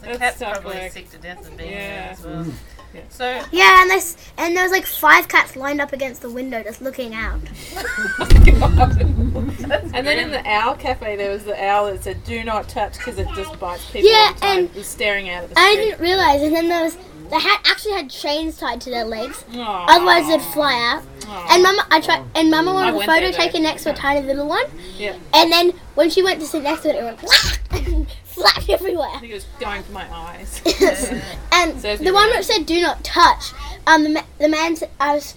Uh, 0.02 0.12
the 0.14 0.18
cat's 0.18 0.38
probably 0.40 0.76
work. 0.78 0.92
sick 0.94 1.10
to 1.12 1.18
death 1.18 1.46
of 1.46 1.56
being 1.58 1.72
Yeah. 1.72 1.78
there 2.06 2.12
as 2.14 2.24
well. 2.24 2.46
Yeah. 2.94 3.02
So, 3.10 3.44
Yeah, 3.52 3.82
and 3.82 3.90
there's 3.92 4.18
and 4.38 4.56
there 4.56 4.64
was 4.64 4.72
like 4.72 4.86
five 4.86 5.28
cats 5.28 5.56
lined 5.56 5.80
up 5.80 5.94
against 5.94 6.22
the 6.22 6.30
window 6.30 6.64
just 6.64 6.82
looking 6.82 7.14
out. 7.14 7.40
and 9.94 10.06
then 10.08 10.20
in 10.20 10.32
the 10.32 10.42
owl 10.46 10.76
cafe, 10.76 11.16
there 11.16 11.32
was 11.32 11.44
the 11.44 11.62
owl 11.64 11.86
that 11.92 12.04
said, 12.04 12.24
"Do 12.24 12.44
not 12.44 12.68
touch," 12.70 12.98
because 12.98 13.18
it 13.20 13.28
just 13.36 13.60
bites 13.60 13.86
people. 13.92 14.10
Yeah, 14.10 14.18
all 14.28 14.34
the 14.34 14.40
time. 14.40 14.58
and 14.60 14.70
It 14.70 14.76
was 14.76 14.88
staring 14.88 15.30
out 15.30 15.44
at 15.44 15.50
the 15.52 15.60
I 15.60 15.72
street. 15.74 15.86
didn't 15.86 16.02
realize, 16.02 16.42
and 16.42 16.56
then 16.56 16.68
there 16.70 16.84
was 16.84 16.98
they 17.30 17.40
had 17.40 17.60
actually 17.66 17.94
had 17.94 18.10
chains 18.10 18.58
tied 18.58 18.82
to 18.82 18.90
their 18.90 19.06
legs, 19.06 19.46
Aw. 19.54 19.86
otherwise 19.88 20.28
they'd 20.28 20.42
fly 20.54 20.74
out. 20.74 21.04
Aw. 21.28 21.48
And 21.54 21.62
Mama, 21.64 21.86
I 21.92 22.02
tried, 22.02 22.24
and 22.34 22.50
Mama 22.50 22.74
wanted 22.74 22.96
a 22.96 23.00
photo 23.06 23.22
there, 23.30 23.32
taken 23.34 23.62
next 23.64 23.84
to 23.84 23.92
a 23.92 23.96
tiny 23.96 24.26
little 24.26 24.48
one, 24.48 24.66
yeah, 24.98 25.16
and 25.34 25.52
then 25.52 25.72
when 25.94 26.10
she 26.10 26.24
went 26.24 26.40
to 26.40 26.48
sit 26.48 26.64
next 26.64 26.82
to 26.84 26.90
it, 26.90 26.96
it 26.96 27.04
went 27.04 27.60
and 27.88 28.08
flapped 28.40 28.70
I 28.70 28.74
everywhere. 28.74 29.20
think 29.20 29.32
it 29.32 29.36
was 29.36 29.46
going 29.60 29.84
for 29.84 29.92
my 29.92 30.08
eyes. 30.14 30.62
and 31.52 31.80
Says 31.80 32.00
the 32.00 32.14
one 32.14 32.30
right. 32.30 32.38
which 32.38 32.46
said 32.46 32.66
"Do 32.66 32.82
not 32.82 33.04
touch," 33.04 33.52
um, 33.88 34.04
the, 34.04 34.10
ma- 34.10 34.24
the 34.40 34.50
man 34.50 34.76
said, 34.76 34.90
I 35.00 35.16
was, 35.16 35.36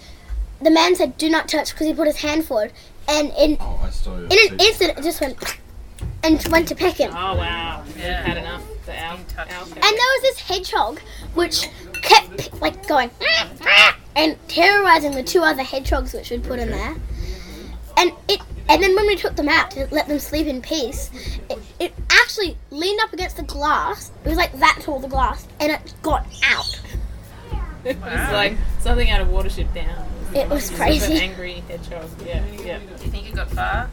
the 0.61 0.71
man 0.71 0.95
said 0.95 1.17
"Do 1.17 1.29
not 1.29 1.47
touch" 1.47 1.71
because 1.71 1.87
he 1.87 1.93
put 1.93 2.07
his 2.07 2.17
hand 2.17 2.45
forward, 2.45 2.71
and 3.07 3.31
in 3.37 3.57
Oh, 3.59 3.79
I 3.83 4.09
in 4.15 4.51
an 4.51 4.59
instant 4.59 4.97
it 4.97 5.03
just 5.03 5.21
went 5.21 5.37
and 6.23 6.45
went 6.49 6.67
to 6.69 6.75
peck 6.75 6.95
him. 6.95 7.11
Oh 7.13 7.35
wow, 7.35 7.83
Yeah. 7.97 8.21
had 8.21 8.37
enough. 8.37 8.63
The 8.85 8.99
owl, 9.01 9.17
owl. 9.37 9.63
And 9.63 9.81
there 9.81 9.81
was 9.81 10.21
this 10.23 10.39
hedgehog 10.39 10.99
which 11.35 11.69
kept 12.01 12.61
like 12.61 12.85
going 12.85 13.09
and 14.17 14.37
terrorizing 14.49 15.13
the 15.15 15.23
two 15.23 15.41
other 15.41 15.63
hedgehogs 15.63 16.11
which 16.13 16.29
we'd 16.31 16.43
put 16.43 16.59
in 16.59 16.69
there. 16.69 16.95
And 17.95 18.11
it 18.27 18.41
and 18.69 18.81
then 18.81 18.95
when 18.95 19.07
we 19.07 19.15
took 19.15 19.35
them 19.35 19.49
out 19.49 19.71
to 19.71 19.87
let 19.91 20.07
them 20.07 20.19
sleep 20.19 20.47
in 20.47 20.61
peace, 20.61 21.09
it, 21.49 21.59
it 21.79 21.93
actually 22.09 22.57
leaned 22.71 22.99
up 23.01 23.13
against 23.13 23.37
the 23.37 23.43
glass. 23.43 24.11
It 24.23 24.29
was 24.29 24.37
like 24.37 24.53
that 24.59 24.79
tall 24.81 24.99
the 24.99 25.07
glass, 25.07 25.47
and 25.59 25.71
it 25.71 25.93
got 26.01 26.25
out. 26.45 26.81
it 27.83 27.97
was 27.99 28.31
like 28.31 28.55
something 28.79 29.09
out 29.09 29.21
of 29.21 29.27
Watership 29.27 29.73
Down. 29.73 30.07
It 30.33 30.49
was 30.49 30.65
Sort 30.65 30.73
of 30.79 30.85
crazy. 30.85 31.15
an 31.17 31.21
angry 31.21 31.63
hedgehog. 31.67 32.09
Yeah, 32.25 32.43
yeah. 32.63 32.79
do 32.79 33.03
you 33.05 33.11
think 33.11 33.29
it 33.29 33.35
got 33.35 33.49
far? 33.51 33.89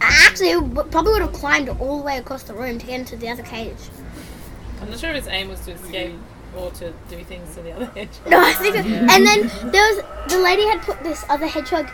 Actually, 0.00 0.50
it 0.52 0.60
w- 0.60 0.88
probably 0.90 1.12
would 1.12 1.22
have 1.22 1.32
climbed 1.32 1.68
all 1.68 1.98
the 1.98 2.04
way 2.04 2.16
across 2.16 2.44
the 2.44 2.54
room 2.54 2.78
to 2.78 2.86
get 2.86 2.98
into 3.00 3.16
the 3.16 3.28
other 3.28 3.42
cage. 3.42 3.76
I'm 4.80 4.88
not 4.88 4.98
sure 4.98 5.10
if 5.10 5.16
its 5.16 5.28
aim 5.28 5.48
was 5.50 5.60
to 5.66 5.72
escape 5.72 6.14
or 6.56 6.70
to 6.70 6.92
do 7.10 7.22
things 7.24 7.54
to 7.56 7.62
the 7.62 7.72
other 7.72 7.84
hedgehog. 7.94 8.30
No, 8.30 8.40
I 8.40 8.52
think. 8.54 8.76
And 8.76 9.26
then 9.26 9.70
there 9.70 9.94
was 9.94 10.02
the 10.32 10.38
lady 10.38 10.66
had 10.66 10.80
put 10.80 11.02
this 11.02 11.22
other 11.28 11.46
hedgehog 11.46 11.90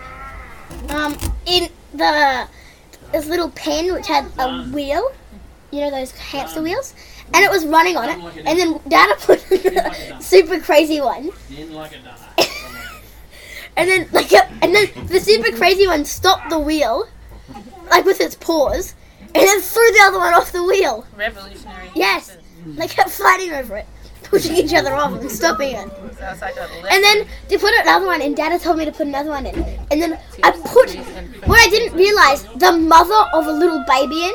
um, 0.91 1.17
in 1.47 1.69
the 1.97 2.49
this 3.13 3.27
little 3.27 3.51
pen 3.51 3.93
which 3.93 4.07
had 4.07 4.27
a 4.39 4.65
wheel. 4.65 5.11
You 5.71 5.81
know 5.81 5.91
those 5.91 6.13
hamster 6.13 6.63
wheels, 6.63 6.95
and 7.35 7.45
it 7.45 7.51
was 7.51 7.67
running 7.67 7.97
on 7.97 8.09
it. 8.09 8.19
And 8.47 8.59
then 8.59 8.81
Dada 8.89 9.15
put 9.21 9.41
the 9.49 10.17
super 10.21 10.61
crazy 10.61 11.01
one, 11.01 11.31
and 13.77 13.89
then 13.91 14.09
like 14.13 14.33
and 14.33 14.75
then 14.75 14.87
the 15.07 15.21
super 15.21 15.51
crazy 15.57 15.87
one 15.87 16.05
stopped 16.05 16.51
the 16.51 16.59
wheel, 16.59 17.09
like 17.91 18.05
with 18.05 18.21
its 18.21 18.35
paws, 18.37 18.95
and 19.21 19.35
then 19.35 19.61
threw 19.61 19.91
the 19.93 20.01
other 20.03 20.19
one 20.19 20.35
off 20.35 20.53
the 20.53 20.63
wheel. 20.63 21.05
Revolutionary. 21.17 21.91
Yes, 21.95 22.37
they 22.65 22.87
kept 22.87 23.11
fighting 23.11 23.53
over 23.53 23.77
it, 23.77 23.87
pushing 24.31 24.57
each 24.57 24.75
other 24.75 24.95
off 24.95 25.13
and 25.21 25.31
stopping 25.31 25.75
it. 25.77 25.89
Sounds 26.19 26.41
like 26.41 26.57
And 26.91 27.03
then 27.05 27.27
to 27.49 27.59
put 27.59 27.73
another 27.83 28.07
one 28.07 28.21
in, 28.23 28.35
Dada 28.35 28.59
told 28.59 28.79
me 28.79 28.85
to 28.85 28.93
put 28.93 29.07
another 29.07 29.31
one 29.31 29.47
in. 29.47 29.55
And 29.91 30.01
then 30.03 30.19
I 30.43 30.51
put 30.51 30.91
what 31.47 31.59
I 31.61 31.69
didn't 31.71 31.97
realize 31.97 32.45
the 32.57 32.73
mother 32.73 33.21
of 33.35 33.47
a 33.47 33.53
little 33.53 33.85
baby 33.87 34.25
in, 34.25 34.33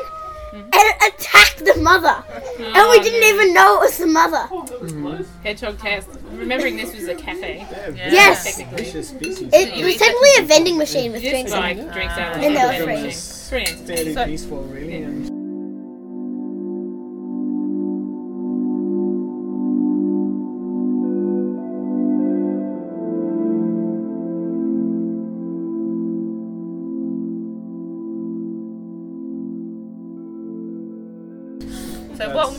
hmm? 0.52 0.56
and 0.60 0.72
it 0.74 0.96
attacked 1.14 1.64
the 1.64 1.80
mother. 1.80 2.22
And 2.58 2.90
we 2.90 3.00
didn't 3.00 3.24
even 3.34 3.52
know 3.54 3.76
it 3.78 3.80
was 3.86 3.98
the 3.98 4.06
mother. 4.06 4.42
Hmm. 4.46 5.22
Hedgehog 5.42 5.78
cast. 5.78 6.08
Remembering 6.32 6.76
this 6.76 6.94
was 6.94 7.08
a 7.08 7.14
cafe. 7.14 7.66
Yeah. 7.94 8.10
Yes. 8.10 8.44
Technically. 8.56 8.84
Vicious 8.84 9.08
species. 9.10 9.50
It, 9.52 9.68
it 9.78 9.84
was 9.84 9.96
technically 9.96 10.30
a 10.38 10.42
vending 10.46 10.78
machine 10.78 11.12
with 11.12 11.22
drinks 11.22 11.52
in 11.52 11.58
like 11.58 11.76
it. 11.76 11.92
drinks 11.92 12.14
out 12.16 12.36
of 12.36 12.42
And 12.42 12.56
the 12.56 12.60
they 12.60 12.78
were 12.80 12.84
free. 12.84 13.02
machine. 13.02 13.48
Pretty 13.48 13.70
entertaining. 13.72 13.86
Fairly 13.86 14.14
So- 14.14 14.24
peaceful, 14.26 14.62
really. 14.64 15.31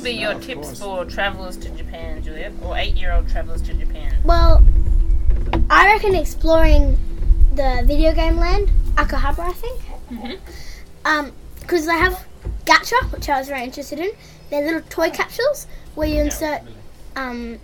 Would 0.04 0.10
be 0.10 0.18
your 0.20 0.34
tips 0.40 0.68
course. 0.68 0.80
for 0.80 1.06
travellers 1.06 1.58
to 1.58 1.70
Japan, 1.70 2.22
Juliet, 2.24 2.52
or 2.62 2.78
eight-year-old 2.78 3.30
travellers 3.30 3.62
to 3.64 3.74
Japan? 3.74 4.14
Well, 4.26 4.64
I 5.70 5.94
reckon 5.94 6.16
exploring 6.16 6.98
the 7.56 7.84
video 7.86 8.14
game 8.14 8.38
land, 8.38 8.70
Akihabara, 8.96 9.50
I 9.50 9.54
think. 9.54 9.82
Mhm. 10.12 10.40
Um, 11.06 11.32
because 11.60 11.86
they 11.86 11.94
have 11.98 12.26
gacha, 12.66 13.12
which 13.14 13.30
I 13.30 13.40
was 13.40 13.48
very 13.48 13.64
interested 13.64 14.00
in. 14.00 14.12
They're 14.50 14.66
little 14.66 14.82
toy 14.90 15.10
capsules 15.10 15.68
where 15.96 16.08
you 16.08 16.22
insert 16.22 16.62
um, 17.16 17.60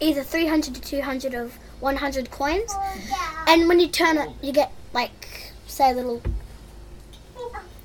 either 0.00 0.22
300 0.22 0.74
to 0.74 0.80
200 0.80 1.34
of 1.34 1.58
100 1.80 2.30
coins, 2.30 2.72
and 3.46 3.68
when 3.68 3.80
you 3.80 3.88
turn 3.88 4.16
it, 4.16 4.30
you 4.40 4.52
get 4.52 4.72
like 4.94 5.52
say 5.66 5.90
a 5.90 5.94
little. 5.94 6.22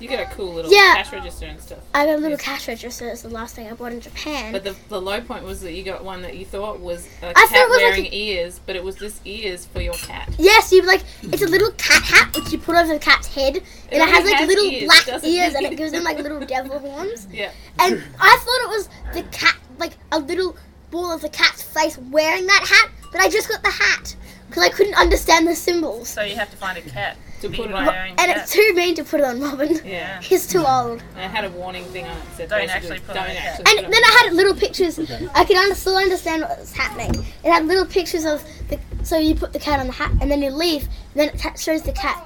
You 0.00 0.08
get 0.08 0.20
a 0.20 0.34
cool 0.34 0.52
little 0.54 0.70
Yeah. 0.72 0.94
cash 0.96 1.12
register 1.12 1.46
and 1.46 1.60
stuff. 1.60 1.80
I 1.92 2.06
got 2.06 2.16
a 2.16 2.18
little 2.18 2.38
cash 2.38 2.68
register. 2.68 3.08
It's 3.08 3.22
the 3.22 3.28
last 3.28 3.56
thing 3.56 3.66
I 3.68 3.72
bought 3.72 3.92
in 3.92 4.00
Japan. 4.00 4.52
But 4.52 4.62
the, 4.62 4.76
the 4.88 5.00
low 5.00 5.20
point 5.20 5.44
was 5.44 5.60
that 5.62 5.72
you 5.72 5.82
got 5.82 6.04
one 6.04 6.22
that 6.22 6.36
you 6.36 6.44
thought 6.44 6.78
was 6.78 7.06
a 7.20 7.32
thought 7.32 7.34
cat 7.34 7.52
it 7.52 7.68
was 7.68 7.82
like 7.82 7.90
wearing 7.96 8.12
ears, 8.12 8.60
but 8.64 8.76
it 8.76 8.84
was 8.84 8.94
just 8.96 9.20
ears 9.26 9.66
for 9.66 9.80
your 9.80 9.94
cat. 9.94 10.32
Yes, 10.38 10.70
you 10.70 10.82
like 10.82 11.02
it's 11.22 11.42
a 11.42 11.48
little 11.48 11.72
cat 11.72 12.02
hat 12.02 12.36
which 12.36 12.52
you 12.52 12.58
put 12.58 12.76
over 12.76 12.92
the 12.92 13.00
cat's 13.00 13.26
head, 13.34 13.56
and 13.56 14.02
it, 14.02 14.08
has 14.08 14.24
like 14.24 14.34
has 14.34 14.48
little 14.48 14.66
ears, 14.66 14.84
black 14.84 15.08
ears, 15.08 15.54
it? 15.54 15.56
and 15.56 15.66
it 15.66 15.76
gives 15.76 15.92
them 15.92 16.04
like 16.04 16.18
little 16.18 16.40
devil 16.46 16.78
horns. 16.78 17.26
Yeah. 17.32 17.50
And 17.80 18.02
I 18.20 18.38
thought 18.44 18.62
it 18.62 18.68
was 18.68 18.88
the 19.14 19.22
cat, 19.36 19.56
like 19.78 19.94
a 20.12 20.20
little 20.20 20.56
ball 20.90 21.12
of 21.12 21.22
the 21.22 21.28
cat's 21.28 21.62
face 21.62 21.98
wearing 21.98 22.46
that 22.46 22.66
hat, 22.68 22.90
but 23.10 23.20
I 23.20 23.28
just 23.28 23.48
got 23.48 23.62
the 23.62 23.70
hat 23.70 24.14
because 24.48 24.62
I 24.62 24.68
couldn't 24.68 24.94
understand 24.94 25.46
the 25.46 25.56
symbols. 25.56 26.08
So 26.08 26.22
you 26.22 26.36
have 26.36 26.50
to 26.50 26.56
find 26.56 26.78
a 26.78 26.82
cat 26.82 27.16
To 27.40 27.48
put 27.48 27.70
it 27.70 27.72
on. 27.72 27.88
own 27.88 27.94
And 27.94 28.18
cat. 28.18 28.36
it's 28.38 28.52
too 28.52 28.72
mean 28.74 28.94
to 28.96 29.04
put 29.04 29.20
it 29.20 29.26
on 29.26 29.40
Robin. 29.40 29.78
Yeah. 29.84 30.20
He's 30.22 30.46
too 30.46 30.64
old. 30.66 31.02
And 31.14 31.24
it 31.24 31.30
had 31.30 31.44
a 31.44 31.50
warning 31.50 31.84
thing 31.84 32.06
on 32.06 32.16
it 32.16 32.20
that 32.24 32.36
said 32.36 32.48
Don't 32.50 32.68
actually 32.70 32.98
put 33.00 33.14
don't 33.14 33.24
on 33.24 33.30
a 33.30 33.34
cat. 33.34 33.46
actually 33.60 33.64
put 33.64 33.76
And 33.76 33.84
on 33.86 33.90
then 33.92 34.02
a 34.02 34.06
I 34.06 34.22
had 34.24 34.32
little 34.34 34.54
pictures. 34.54 34.98
I 35.34 35.44
could 35.44 35.56
under, 35.56 35.74
still 35.74 35.96
understand 35.96 36.42
what 36.42 36.58
was 36.58 36.72
happening. 36.72 37.24
It 37.44 37.50
had 37.52 37.66
little 37.66 37.86
pictures 37.86 38.24
of 38.24 38.42
the. 38.68 38.78
So 39.04 39.18
you 39.18 39.34
put 39.34 39.52
the 39.52 39.58
cat 39.60 39.78
on 39.80 39.86
the 39.86 39.92
hat, 39.92 40.10
and 40.20 40.30
then 40.30 40.42
you 40.42 40.50
leave, 40.50 40.82
and 41.14 41.14
then 41.14 41.28
it 41.32 41.58
shows 41.58 41.82
the 41.82 41.92
cat 41.92 42.24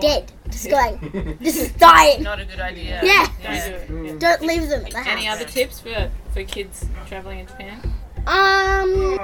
dead, 0.00 0.32
just 0.48 0.70
going, 0.70 1.36
just 1.42 1.76
dying. 1.78 2.22
Not 2.22 2.40
a 2.40 2.44
good 2.46 2.60
idea. 2.60 3.00
Yeah. 3.02 3.26
Don't 3.42 3.88
do 3.88 4.04
it. 4.06 4.18
Don't 4.20 4.42
leave 4.42 4.68
them 4.68 4.86
at 4.86 4.92
the 4.92 4.98
Any 5.10 5.24
house. 5.24 5.36
other 5.40 5.50
tips 5.50 5.80
for, 5.80 6.10
for 6.32 6.42
kids 6.44 6.86
traveling 7.06 7.40
in 7.40 7.46
Japan? 7.46 7.92
Um, 8.26 9.18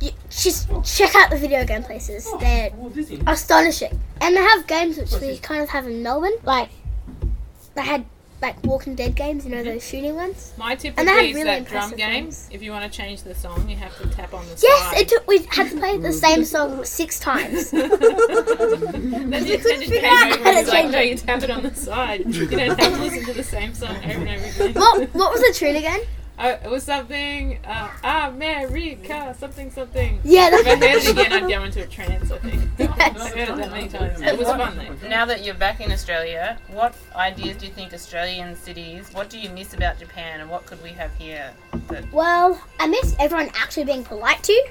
you, 0.00 0.12
just 0.30 0.68
check 0.84 1.14
out 1.14 1.30
the 1.30 1.36
video 1.36 1.64
game 1.64 1.82
places. 1.82 2.28
They're 2.40 2.70
astonishing, 3.26 4.00
and 4.20 4.36
they 4.36 4.40
have 4.40 4.66
games 4.66 4.96
which 4.96 5.12
we 5.20 5.38
kind 5.38 5.62
of 5.62 5.68
have 5.70 5.86
in 5.86 6.02
Melbourne. 6.02 6.36
Like 6.44 6.70
they 7.74 7.82
had 7.82 8.04
like 8.42 8.56
Walking 8.64 8.94
Dead 8.94 9.14
games, 9.14 9.44
you 9.44 9.50
know 9.50 9.62
those 9.62 9.86
shooting 9.86 10.14
ones. 10.14 10.54
My 10.56 10.74
tip 10.74 10.94
And 10.96 11.06
would 11.06 11.14
they 11.14 11.20
be 11.20 11.26
had 11.26 11.30
is 11.30 11.34
really 11.34 11.44
that 11.44 11.68
drum 11.68 11.92
impressive 11.92 11.98
game. 11.98 12.30
If 12.50 12.62
you 12.62 12.72
want 12.72 12.90
to 12.90 12.96
change 12.96 13.22
the 13.22 13.34
song, 13.34 13.68
you 13.68 13.76
have 13.76 13.96
to 14.00 14.08
tap 14.08 14.32
on 14.32 14.44
the 14.46 14.56
side. 14.56 14.62
Yes, 14.62 14.82
side. 14.82 14.98
it 14.98 15.08
took. 15.08 15.26
We 15.26 15.38
had 15.50 15.70
to 15.70 15.78
play 15.78 15.98
the 15.98 16.12
same 16.26 16.44
song 16.44 16.84
six 16.84 17.20
times. 17.20 17.70
then 17.70 17.90
the 17.90 19.54
attendant 19.60 19.90
figure 19.90 20.08
out 20.08 20.32
over 20.32 20.42
how 20.42 20.50
and 20.50 20.56
was 20.56 20.64
to 20.64 20.70
like, 20.70 20.82
change 20.82 20.92
no, 20.92 21.00
you 21.00 21.16
tap 21.16 21.42
it 21.42 21.50
on 21.50 21.62
the 21.62 21.74
side. 21.74 22.34
You 22.34 22.46
don't 22.46 22.78
have 22.78 22.94
to 22.94 23.02
listen 23.02 23.24
to 23.26 23.32
the 23.34 23.44
same 23.44 23.74
song 23.74 23.96
over 23.96 24.08
and 24.08 24.28
over 24.28 24.46
again. 24.46 24.74
what 24.74 25.14
What 25.14 25.32
was 25.32 25.40
the 25.42 25.52
tune 25.54 25.76
again? 25.76 26.00
Uh, 26.40 26.56
it 26.64 26.70
was 26.70 26.82
something, 26.84 27.58
uh, 27.66 28.30
America, 28.32 29.36
something, 29.38 29.70
something. 29.70 30.18
Yeah, 30.24 30.48
If 30.50 30.66
I 30.66 30.74
that's 30.76 31.06
heard 31.06 31.18
it 31.18 31.26
again, 31.26 31.32
I'd 31.44 31.50
go 31.50 31.62
into 31.64 31.82
a 31.82 31.86
trance, 31.86 32.30
I 32.32 32.38
think. 32.38 32.62
I've 32.98 33.14
heard 33.34 33.48
it 33.50 33.56
that 33.56 33.70
many 33.70 33.88
times. 33.90 34.22
It 34.22 34.38
was 34.38 34.48
fun 34.48 34.74
though. 34.74 35.08
Now 35.08 35.26
that 35.26 35.44
you're 35.44 35.54
back 35.54 35.82
in 35.82 35.92
Australia, 35.92 36.56
what 36.68 36.94
ideas 37.14 37.58
do 37.58 37.66
you 37.66 37.72
think 37.72 37.92
Australian 37.92 38.56
cities, 38.56 39.10
what 39.12 39.28
do 39.28 39.38
you 39.38 39.50
miss 39.50 39.74
about 39.74 39.98
Japan 39.98 40.40
and 40.40 40.48
what 40.48 40.64
could 40.64 40.82
we 40.82 40.88
have 40.92 41.14
here? 41.16 41.52
That, 41.88 42.10
Well, 42.10 42.58
I 42.78 42.86
miss 42.86 43.14
everyone 43.18 43.50
actually 43.54 43.84
being 43.84 44.02
polite 44.02 44.42
to 44.44 44.52
you, 44.54 44.64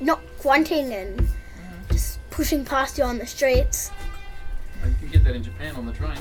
not 0.00 0.20
grunting 0.42 0.92
and 0.92 1.28
just 1.92 2.18
pushing 2.30 2.64
past 2.64 2.98
you 2.98 3.04
on 3.04 3.18
the 3.18 3.26
streets. 3.28 3.92
You 4.84 4.92
can 4.98 5.08
get 5.08 5.22
that 5.22 5.36
in 5.36 5.44
Japan 5.44 5.76
on 5.76 5.86
the 5.86 5.92
train. 5.92 6.18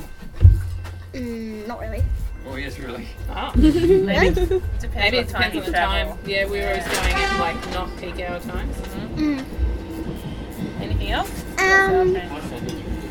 Mm, 1.13 1.67
not 1.67 1.79
really. 1.79 2.03
Oh 2.45 2.55
yes, 2.57 2.77
really. 2.79 3.07
Oh. 3.29 3.51
maybe, 3.55 3.79
Really? 3.79 4.27
it 4.27 4.35
depends 4.79 4.95
Maybe 4.95 5.17
it 5.17 5.27
depends 5.27 5.57
on 5.57 5.63
the 5.63 5.71
travel. 5.71 6.15
time. 6.15 6.19
Yeah, 6.25 6.45
we 6.45 6.59
were 6.59 6.67
always 6.67 6.83
going 6.83 7.13
at 7.13 7.39
like 7.39 7.71
not 7.73 7.89
peak 7.97 8.19
hour 8.19 8.39
times. 8.41 8.75
Mm. 9.15 9.43
Anything 10.81 11.11
else? 11.11 11.43
Um, 11.59 12.17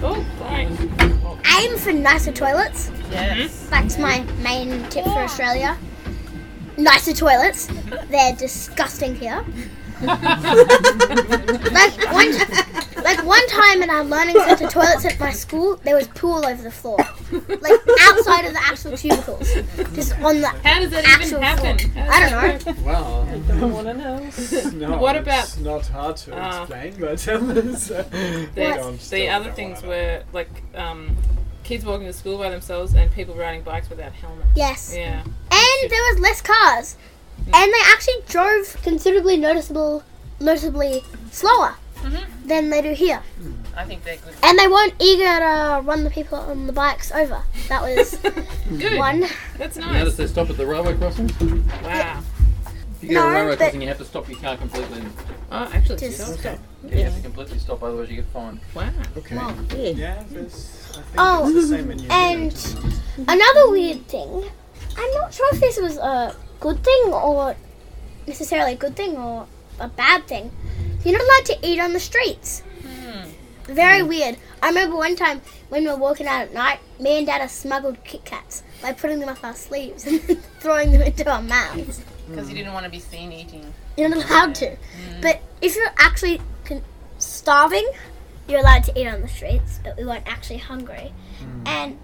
Oh, 0.04 0.24
sorry. 0.38 0.66
aim 1.64 1.78
for 1.78 1.92
nicer 1.92 2.32
toilets. 2.32 2.90
Yes. 3.10 3.68
That's 3.70 3.98
my 3.98 4.22
main 4.42 4.82
tip 4.90 5.04
for 5.04 5.20
Australia. 5.20 5.78
Nicer 6.76 7.12
toilets. 7.12 7.66
They're 8.10 8.34
disgusting 8.34 9.14
here. 9.14 9.44
like 10.02 10.18
one, 12.12 12.32
like 12.32 12.71
one 13.24 13.46
time 13.48 13.82
in 13.82 13.90
our 13.90 14.04
learning 14.04 14.36
centre 14.36 14.68
toilets 14.68 15.04
at 15.04 15.18
my 15.20 15.30
school, 15.32 15.76
there 15.84 15.96
was 15.96 16.08
poo 16.08 16.28
all 16.30 16.46
over 16.46 16.62
the 16.62 16.70
floor, 16.70 16.98
like 17.60 17.80
outside 18.00 18.44
of 18.44 18.52
the 18.52 18.60
actual 18.62 18.96
cubicles, 18.96 19.48
just 19.94 20.12
on 20.20 20.40
the. 20.40 20.48
How 20.48 20.80
does 20.80 20.90
that 20.90 21.04
Actual 21.04 21.38
even 21.38 21.42
happen? 21.42 21.78
floor. 21.90 22.04
How 22.04 22.20
does 22.20 22.32
I 22.32 22.48
that 22.58 22.64
don't 22.64 22.76
know. 22.76 22.82
Well, 22.84 23.28
I 23.30 23.58
don't 23.60 23.72
want 23.72 23.86
to 23.88 23.94
know. 23.94 24.88
no, 24.88 24.98
What 25.00 25.16
about- 25.16 25.44
It's 25.44 25.58
not 25.58 25.86
hard 25.86 26.16
to 26.18 26.36
Ah. 26.36 26.60
explain, 26.62 26.94
but 26.98 27.28
um, 27.28 27.76
so 27.76 28.02
The, 28.02 28.50
don't- 28.56 29.00
the 29.00 29.26
don't 29.26 29.28
other 29.34 29.48
know 29.48 29.54
things 29.54 29.80
what 29.82 29.88
were 29.88 30.22
like 30.32 30.50
um, 30.74 31.16
kids 31.64 31.84
walking 31.84 32.06
to 32.06 32.12
school 32.12 32.38
by 32.38 32.50
themselves 32.50 32.94
and 32.94 33.10
people 33.12 33.34
riding 33.34 33.62
bikes 33.62 33.88
without 33.88 34.12
helmets. 34.12 34.48
Yes, 34.56 34.92
Yeah. 34.96 35.22
and 35.22 35.90
there 35.90 36.02
was 36.12 36.18
less 36.20 36.40
cars, 36.40 36.96
and 37.38 37.52
they 37.72 37.82
actually 37.92 38.22
drove 38.28 38.76
considerably 38.82 39.36
noticeable, 39.36 40.02
noticeably 40.40 41.02
slower 41.30 41.76
Mm-hmm. 42.02 42.48
than 42.48 42.70
they 42.70 42.82
do 42.82 42.92
here. 42.92 43.22
Mm. 43.40 43.54
I 43.76 43.84
think 43.84 44.04
they're 44.04 44.16
good. 44.16 44.34
And 44.42 44.58
they 44.58 44.68
weren't 44.68 44.94
eager 45.00 45.24
to 45.24 45.80
run 45.84 46.04
the 46.04 46.10
people 46.10 46.38
on 46.38 46.66
the 46.66 46.72
bikes 46.72 47.10
over. 47.12 47.42
That 47.68 47.82
was 47.82 48.14
Good. 48.78 48.98
one. 48.98 49.24
That's 49.58 49.76
You 49.76 49.86
notice 49.86 50.04
nice. 50.04 50.16
they 50.16 50.26
stop 50.26 50.50
at 50.50 50.56
the 50.56 50.66
railway 50.66 50.96
crossing? 50.96 51.28
Wow. 51.82 52.20
If 52.96 53.02
you 53.02 53.08
get 53.08 53.14
No, 53.14 53.28
a 53.28 53.32
railway 53.32 53.50
but- 53.52 53.58
crossing, 53.58 53.82
you 53.82 53.88
have 53.88 53.98
to 53.98 54.04
stop 54.04 54.28
your 54.28 54.38
car 54.40 54.56
completely. 54.56 55.02
Oh, 55.50 55.70
actually, 55.72 55.96
Just- 55.98 56.20
stop, 56.24 56.38
stop. 56.38 56.58
You 56.90 57.04
have 57.04 57.14
to 57.16 57.22
completely 57.22 57.58
stop, 57.58 57.82
otherwise 57.82 58.10
you 58.10 58.16
get 58.16 58.26
fined. 58.32 58.60
Wow. 58.74 58.90
Okay. 59.16 59.36
Yeah. 59.36 59.90
Yeah, 59.92 60.16
I 60.20 60.24
think 60.24 60.50
Oh, 61.16 61.46
it's 61.48 61.54
the 61.54 61.60
oh, 61.60 61.64
same 61.64 61.90
and 62.10 63.28
another 63.28 63.70
weird 63.70 64.06
thing. 64.08 64.44
I'm 64.98 65.12
not 65.14 65.32
sure 65.32 65.48
if 65.54 65.60
this 65.60 65.80
was 65.80 65.96
a 65.96 66.34
good 66.60 66.82
thing 66.84 67.12
or 67.12 67.54
necessarily 68.26 68.72
a 68.72 68.76
good 68.76 68.94
thing 68.96 69.16
or 69.16 69.46
a 69.80 69.88
bad 69.88 70.26
thing. 70.26 70.50
You're 71.04 71.18
not 71.18 71.22
allowed 71.22 71.46
to 71.46 71.66
eat 71.66 71.80
on 71.80 71.92
the 71.92 72.00
streets. 72.00 72.60
Hmm. 72.60 73.28
Very 73.64 74.00
hmm. 74.00 74.08
weird. 74.08 74.36
I 74.62 74.68
remember 74.68 74.96
one 74.96 75.16
time 75.16 75.40
when 75.68 75.84
we 75.84 75.90
were 75.90 75.96
walking 75.96 76.26
out 76.26 76.42
at 76.42 76.54
night, 76.54 76.78
me 77.00 77.18
and 77.18 77.26
Dad 77.26 77.46
smuggled 77.50 78.02
Kit 78.04 78.24
Kats 78.24 78.62
by 78.80 78.92
putting 78.92 79.18
them 79.18 79.28
up 79.28 79.42
our 79.42 79.54
sleeves 79.54 80.06
and 80.06 80.20
throwing 80.60 80.92
them 80.92 81.02
into 81.02 81.28
our 81.30 81.42
mouths. 81.42 82.00
Because 82.28 82.48
you 82.48 82.54
didn't 82.54 82.72
want 82.72 82.84
to 82.84 82.90
be 82.90 83.00
seen 83.00 83.32
eating. 83.32 83.72
You're 83.96 84.08
not 84.08 84.28
allowed 84.30 84.54
to. 84.56 84.70
Hmm. 84.70 85.20
But 85.20 85.42
if 85.60 85.74
you're 85.74 85.92
actually 85.98 86.40
con- 86.64 86.84
starving, 87.18 87.88
you're 88.48 88.60
allowed 88.60 88.84
to 88.84 89.00
eat 89.00 89.06
on 89.06 89.22
the 89.22 89.28
streets, 89.28 89.80
but 89.82 89.96
we 89.96 90.04
weren't 90.04 90.26
actually 90.26 90.58
hungry. 90.58 91.12
And 91.66 91.98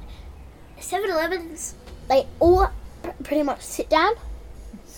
7 0.80 1.10
Elevens, 1.10 1.74
they 2.08 2.26
all 2.40 2.70
pr- 3.02 3.10
pretty 3.22 3.42
much 3.42 3.62
sit 3.62 3.88
down. 3.88 4.14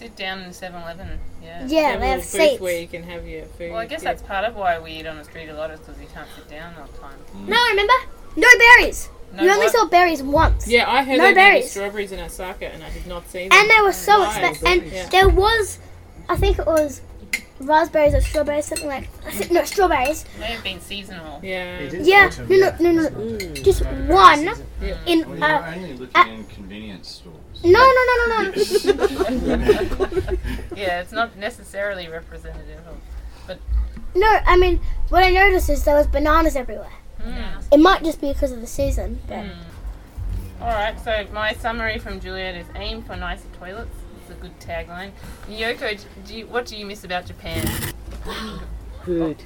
Sit 0.00 0.16
down 0.16 0.40
in 0.40 0.52
7 0.54 0.80
Eleven. 0.80 1.20
Yeah. 1.42 1.66
Yeah, 1.66 1.90
Have 1.90 2.00
they 2.00 2.08
have 2.08 2.24
seats. 2.24 2.58
where 2.58 2.80
you 2.80 2.88
can 2.88 3.02
have 3.02 3.28
your 3.28 3.44
food. 3.44 3.72
Well, 3.72 3.80
I 3.80 3.84
guess 3.84 4.02
yeah. 4.02 4.12
that's 4.14 4.22
part 4.22 4.46
of 4.46 4.56
why 4.56 4.78
we 4.78 4.92
eat 4.92 5.06
on 5.06 5.18
the 5.18 5.24
street 5.24 5.50
a 5.50 5.52
lot, 5.52 5.70
is 5.70 5.78
because 5.78 6.00
you 6.00 6.06
can't 6.14 6.26
sit 6.34 6.48
down 6.48 6.74
all 6.80 6.86
the 6.86 6.96
time. 6.98 7.18
Mm. 7.36 7.48
No, 7.48 7.62
remember? 7.68 7.92
No 8.34 8.48
berries. 8.58 9.10
No 9.34 9.42
you 9.42 9.50
only 9.50 9.66
what? 9.66 9.74
saw 9.74 9.84
berries 9.88 10.22
once. 10.22 10.66
Yeah, 10.66 10.90
I 10.90 11.02
heard 11.04 11.18
No 11.18 11.24
they 11.24 11.28
needed 11.28 11.34
berries. 11.34 11.70
strawberries 11.70 12.12
in 12.12 12.20
Osaka, 12.20 12.68
and 12.72 12.82
I 12.82 12.88
did 12.94 13.06
not 13.06 13.28
see 13.28 13.46
them. 13.46 13.58
And 13.58 13.68
they 13.68 13.82
were 13.82 13.92
so 13.92 14.24
expensive. 14.24 14.66
And 14.66 14.82
Yeah. 14.90 15.06
there 15.10 15.28
was, 15.28 15.78
I 16.30 16.36
think 16.38 16.58
it 16.58 16.64
was 16.66 17.02
raspberries 17.60 18.14
or 18.14 18.20
strawberries, 18.20 18.66
something 18.66 18.88
like, 18.88 19.08
I 19.26 19.48
no, 19.50 19.64
strawberries. 19.64 20.24
May 20.38 20.46
have 20.46 20.64
been 20.64 20.80
seasonal. 20.80 21.40
Yeah. 21.42 21.82
Yeah, 21.92 22.26
autumn, 22.26 22.48
no, 22.48 22.76
no, 22.80 22.92
no, 22.92 23.08
no, 23.08 23.54
Just 23.54 23.84
one 23.84 24.48
in, 25.06 25.28
Well, 25.28 25.38
you're 25.38 25.44
uh, 25.44 25.74
only 25.74 25.94
looking 25.94 26.16
uh, 26.16 26.26
in 26.28 26.44
convenience 26.44 27.08
stores. 27.08 27.36
no, 27.64 27.78
no, 27.78 28.04
no, 28.06 28.26
no, 28.26 28.50
no. 28.50 30.36
Yeah, 30.76 31.00
it's 31.00 31.12
not 31.12 31.36
necessarily 31.36 32.08
representative 32.08 32.80
of. 32.88 33.58
No, 34.14 34.40
I 34.44 34.56
mean, 34.56 34.80
what 35.08 35.22
I 35.22 35.30
noticed 35.30 35.70
is 35.70 35.84
there 35.84 35.94
was 35.94 36.08
bananas 36.08 36.56
everywhere. 36.56 36.92
Mm. 37.22 37.62
It 37.72 37.78
might 37.78 38.02
just 38.02 38.20
be 38.20 38.32
because 38.32 38.50
of 38.50 38.60
the 38.60 38.66
season, 38.66 39.20
but 39.28 39.44
Alright, 40.60 41.00
so 41.00 41.26
my 41.32 41.54
summary 41.54 41.98
from 41.98 42.20
Juliet 42.20 42.54
is 42.54 42.66
aim 42.74 43.02
for 43.02 43.16
nicer 43.16 43.48
toilets. 43.58 43.94
It's 44.30 44.38
a 44.38 44.42
good 44.42 44.58
tagline. 44.60 45.10
Yoko, 45.48 45.98
do 46.26 46.34
you, 46.36 46.46
what 46.46 46.66
do 46.66 46.76
you 46.76 46.86
miss 46.86 47.02
about 47.04 47.26
Japan? 47.26 47.66
Good. 49.04 49.42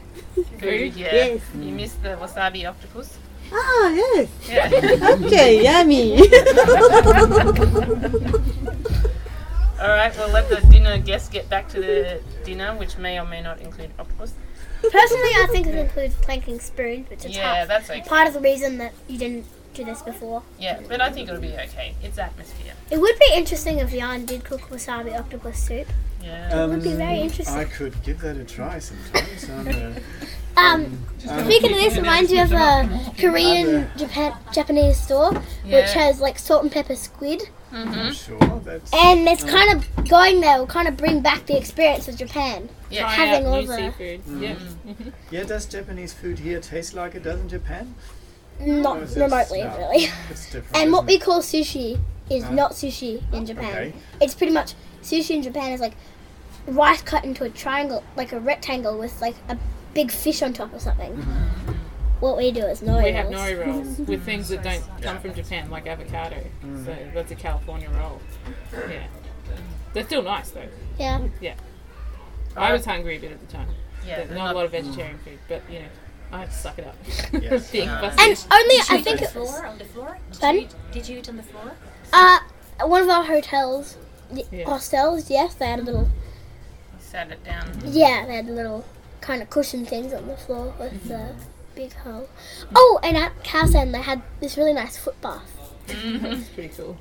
Food, 0.58 0.94
yeah. 0.96 1.14
Yes. 1.14 1.40
You 1.54 1.72
miss 1.72 1.92
the 1.94 2.08
wasabi 2.20 2.68
octopus? 2.68 3.16
Ah, 3.52 3.88
yes. 3.90 4.28
Yeah. 4.48 4.68
Okay, 5.24 5.62
yummy. 5.62 6.18
All 9.80 9.88
right, 9.90 10.14
well, 10.16 10.28
let 10.30 10.48
the 10.48 10.60
dinner 10.70 10.98
guests 10.98 11.28
get 11.28 11.48
back 11.48 11.68
to 11.68 11.80
the 11.80 12.20
dinner, 12.44 12.74
which 12.74 12.96
may 12.98 13.18
or 13.20 13.24
may 13.26 13.40
not 13.42 13.60
include 13.60 13.90
octopus. 13.98 14.32
Personally, 14.82 15.30
I 15.36 15.46
think 15.50 15.66
it 15.66 15.74
includes 15.76 16.14
planking 16.16 16.58
spoons, 16.60 17.08
which 17.10 17.24
is 17.24 17.36
Yeah, 17.36 17.54
half- 17.54 17.68
that's 17.68 17.90
okay. 17.90 18.02
part 18.02 18.26
of 18.28 18.34
the 18.34 18.40
reason 18.40 18.78
that 18.78 18.92
you 19.08 19.18
didn't 19.18 19.46
do 19.74 19.84
this 19.84 20.02
before. 20.02 20.42
Yeah, 20.58 20.80
but 20.88 21.00
I 21.00 21.10
think 21.10 21.28
it'll 21.28 21.40
be 21.40 21.52
okay. 21.52 21.94
It's 22.02 22.18
atmosphere. 22.18 22.72
It 22.90 23.00
would 23.00 23.18
be 23.18 23.30
interesting 23.34 23.78
if 23.78 23.90
Jan 23.92 24.24
did 24.26 24.44
cook 24.44 24.62
wasabi 24.70 25.18
octopus 25.18 25.58
soup. 25.58 25.88
Yeah. 26.22 26.64
It 26.64 26.68
would 26.68 26.82
be 26.82 26.92
very 26.94 27.20
interesting. 27.20 27.54
Um, 27.54 27.60
I 27.60 27.64
could 27.64 28.02
give 28.02 28.20
that 28.20 28.36
a 28.36 28.44
try 28.44 28.78
sometimes. 28.78 29.50
I'm, 29.50 29.68
uh, 29.68 30.00
Um, 30.56 30.84
um, 31.28 31.44
speaking 31.46 31.72
of 31.72 31.78
this, 31.80 31.96
reminds 31.96 32.30
you 32.30 32.40
of 32.40 32.52
a 32.52 32.88
Korean 33.18 33.90
Japan 33.96 34.34
Japanese 34.52 35.00
store 35.00 35.32
Yeah. 35.66 35.80
which 35.82 35.92
has 35.94 36.20
like 36.20 36.38
salt 36.38 36.62
and 36.62 36.70
pepper 36.72 36.94
squid, 36.94 37.42
Mm-hmm. 37.72 37.92
I'm 37.92 38.12
sure 38.14 38.60
that's. 38.64 38.92
and 38.94 39.26
it's 39.26 39.42
kind 39.42 39.76
of 39.76 40.08
going 40.08 40.40
there 40.40 40.58
will 40.60 40.66
kind 40.68 40.86
of 40.86 40.96
bring 40.96 41.22
back 41.22 41.44
the 41.46 41.56
experience 41.58 42.06
of 42.06 42.16
Japan. 42.16 42.68
Yeah. 42.88 43.08
Having 43.10 43.48
all 43.48 43.64
the- 43.66 43.76
seafood. 43.76 44.20
Yeah. 44.40 44.54
Yeah, 45.32 45.42
does 45.42 45.66
Japanese 45.66 46.12
food 46.12 46.38
here 46.38 46.60
taste 46.60 46.94
like 46.94 47.16
it 47.16 47.24
does 47.24 47.40
in 47.40 47.48
Japan? 47.48 47.96
Or 48.60 48.66
Not 48.66 49.02
is 49.02 49.16
remotely, 49.16 49.62
no, 49.62 49.76
really. 49.78 50.08
It's. 50.30 50.54
And 50.74 50.92
what 50.92 51.04
isn't 51.04 51.06
we 51.06 51.18
call 51.18 51.40
sushi 51.40 51.98
is 52.30 52.48
not 52.50 52.72
sushi 52.72 53.22
in 53.32 53.46
Japan. 53.46 53.72
Okay. 53.72 53.92
It's 54.20 54.34
pretty 54.34 54.52
much 54.52 54.74
sushi 55.02 55.30
in 55.36 55.42
Japan 55.42 55.72
is 55.72 55.80
like 55.80 55.94
rice 56.66 57.02
cut 57.02 57.24
into 57.24 57.44
a 57.44 57.50
triangle, 57.50 58.02
like 58.16 58.32
a 58.32 58.40
rectangle 58.40 58.98
with 58.98 59.20
like 59.20 59.36
a 59.48 59.58
big 59.92 60.10
fish 60.10 60.42
on 60.42 60.52
top 60.52 60.72
or 60.72 60.78
something. 60.78 61.12
Mm-hmm. 61.12 61.72
What 62.20 62.36
we 62.38 62.52
do 62.52 62.64
is 62.64 62.80
nori 62.80 63.04
We 63.04 63.12
have 63.12 63.30
rolls. 63.30 63.98
rolls 63.98 64.08
with 64.08 64.24
things 64.24 64.48
that 64.48 64.62
don't 64.62 64.82
come 65.02 65.20
from 65.20 65.34
Japan, 65.34 65.70
like 65.70 65.86
avocado. 65.86 66.42
Mm. 66.64 66.84
So 66.84 66.96
that's 67.12 67.32
a 67.32 67.34
California 67.34 67.90
roll. 67.90 68.20
Yeah. 68.72 69.06
They're 69.92 70.04
still 70.04 70.22
nice 70.22 70.50
though. 70.50 70.68
Yeah. 70.98 71.26
Yeah. 71.40 71.54
I 72.56 72.72
was 72.72 72.84
hungry 72.84 73.16
a 73.16 73.20
bit 73.20 73.32
at 73.32 73.40
the 73.40 73.52
time. 73.52 73.68
Yeah. 74.06 74.24
Not 74.32 74.52
a 74.52 74.54
lot 74.54 74.64
of 74.64 74.70
vegetarian 74.70 75.18
food, 75.18 75.38
but 75.48 75.62
you 75.70 75.80
know, 75.80 75.86
I 76.32 76.40
had 76.40 76.50
to 76.50 76.56
suck 76.56 76.78
it 76.78 76.86
up. 76.86 76.96
Yes. 77.32 77.70
Being 77.72 77.88
Uh, 77.88 78.00
fussy. 78.10 78.30
And 78.30 78.46
only 78.52 78.74
I 78.76 78.82
Did 78.88 78.90
you 78.98 79.04
think 79.04 79.22
eat 79.22 79.26
on 79.26 79.42
the 79.42 79.46
floor? 79.46 79.66
On 79.66 79.78
the 79.78 79.84
floor? 79.84 80.18
Did 80.32 80.40
Pardon? 80.40 80.60
you, 80.60 80.66
eat, 80.66 80.74
did 80.92 81.08
you 81.08 81.18
eat 81.18 81.28
on 81.28 81.36
the 81.36 81.42
floor? 81.42 81.72
uh 82.12 82.38
one 82.86 83.02
of 83.02 83.08
our 83.08 83.24
hotels, 83.24 83.96
y- 84.30 84.42
Yeah. 84.50 84.64
hostels. 84.64 85.30
Yes, 85.30 85.54
they 85.54 85.66
had 85.66 85.78
a 85.78 85.82
little. 85.82 86.08
Sat 86.98 87.30
it 87.30 87.44
down. 87.44 87.70
Yeah, 87.84 88.26
they 88.26 88.34
had 88.36 88.46
little 88.46 88.84
kind 89.20 89.40
of 89.42 89.48
cushion 89.50 89.86
things 89.86 90.12
on 90.12 90.26
the 90.26 90.36
floor 90.36 90.74
with 90.78 91.06
the 91.08 91.30
big 91.76 91.92
hole. 91.94 92.28
Oh, 92.74 92.98
and 93.02 93.16
at 93.16 93.32
Calsan 93.44 93.92
they 93.92 94.02
had 94.02 94.22
this 94.40 94.56
really 94.56 94.72
nice 94.72 94.96
foot 94.96 95.20
bath. 95.20 95.50
That's 95.86 96.48
pretty 96.48 96.70
cool. 96.76 96.96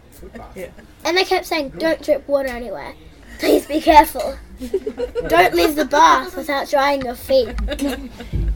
Yeah. 0.55 0.67
And 1.05 1.17
they 1.17 1.23
kept 1.25 1.45
saying, 1.45 1.69
don't 1.77 2.01
drip 2.01 2.27
water 2.27 2.49
anywhere. 2.49 2.93
Please 3.39 3.65
be 3.65 3.81
careful. 3.81 4.37
don't 5.27 5.53
leave 5.53 5.75
the 5.75 5.85
bath 5.85 6.35
without 6.37 6.69
drying 6.69 7.01
your 7.03 7.15
feet. 7.15 7.49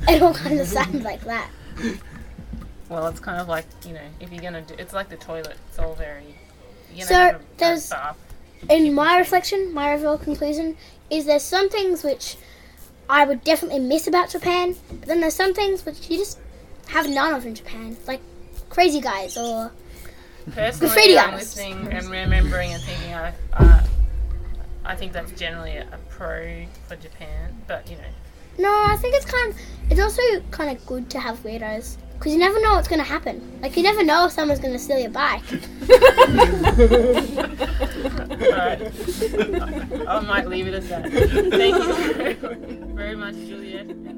And 0.07 0.23
all 0.23 0.33
kind 0.33 0.59
of 0.59 0.67
signs 0.67 1.03
like 1.03 1.23
that. 1.25 1.49
Well, 2.89 3.07
it's 3.07 3.19
kind 3.19 3.41
of 3.41 3.47
like, 3.47 3.65
you 3.85 3.93
know, 3.93 3.99
if 4.19 4.31
you're 4.31 4.41
to 4.51 4.61
do 4.61 4.75
it's 4.77 4.93
like 4.93 5.09
the 5.09 5.17
toilet. 5.17 5.57
It's 5.69 5.79
all 5.79 5.93
very. 5.95 6.35
So, 6.99 7.09
gonna 7.09 7.25
have 7.25 7.35
a- 7.35 7.37
a 7.37 7.41
there's- 7.57 7.91
In 8.69 8.93
my 8.93 9.17
reflection, 9.19 9.73
my 9.73 9.93
overall 9.93 10.17
conclusion 10.17 10.77
is 11.09 11.25
there's 11.25 11.43
some 11.43 11.69
things 11.69 12.01
which 12.03 12.37
I 13.09 13.23
would 13.25 13.43
definitely 13.43 13.79
miss 13.79 14.07
about 14.07 14.29
Japan, 14.29 14.75
but 14.89 15.01
then 15.07 15.19
there's 15.21 15.35
some 15.35 15.53
things 15.53 15.85
which 15.85 16.09
you 16.09 16.17
just 16.17 16.39
have 16.87 17.07
none 17.09 17.33
of 17.33 17.45
in 17.45 17.53
Japan, 17.55 17.95
like 18.07 18.21
Crazy 18.69 18.99
Guys 19.01 19.37
or 19.37 19.71
Personally, 20.53 20.93
Graffiti 20.93 21.19
I'm 21.19 21.31
artists. 21.33 21.55
listening 21.57 21.91
and 21.93 22.09
remembering 22.09 22.73
and 22.73 22.81
thinking, 22.81 23.13
I, 23.13 23.33
uh, 23.53 23.83
I 24.85 24.95
think 24.95 25.11
that's 25.11 25.31
generally 25.33 25.75
a, 25.77 25.83
a 25.83 25.97
pro 26.09 26.65
for 26.87 26.95
Japan, 26.95 27.61
but 27.67 27.87
you 27.89 27.97
know, 27.97 28.03
No, 28.57 28.69
I 28.69 28.97
think 28.97 29.15
it's 29.15 29.25
kind. 29.25 29.53
Of, 29.53 29.59
it's 29.89 30.01
also 30.01 30.21
kind 30.51 30.75
of 30.75 30.85
good 30.85 31.09
to 31.11 31.19
have 31.19 31.41
weirdos 31.43 31.97
because 32.17 32.33
you 32.33 32.39
never 32.39 32.59
know 32.61 32.73
what's 32.73 32.87
going 32.87 32.99
to 32.99 33.05
happen. 33.05 33.59
Like 33.61 33.77
you 33.77 33.83
never 33.83 34.03
know 34.03 34.25
if 34.25 34.31
someone's 34.31 34.59
going 34.59 34.73
to 34.73 34.79
steal 34.79 34.99
your 34.99 35.11
bike. 35.11 35.43
alright. 38.41 38.81
I 40.07 40.19
might 40.21 40.47
leave 40.47 40.67
it 40.67 40.73
at 40.73 40.89
that. 40.89 41.11
Thank 41.51 41.75
you 41.75 42.93
very 42.95 43.15
much, 43.15 43.35
Juliet. 43.35 44.16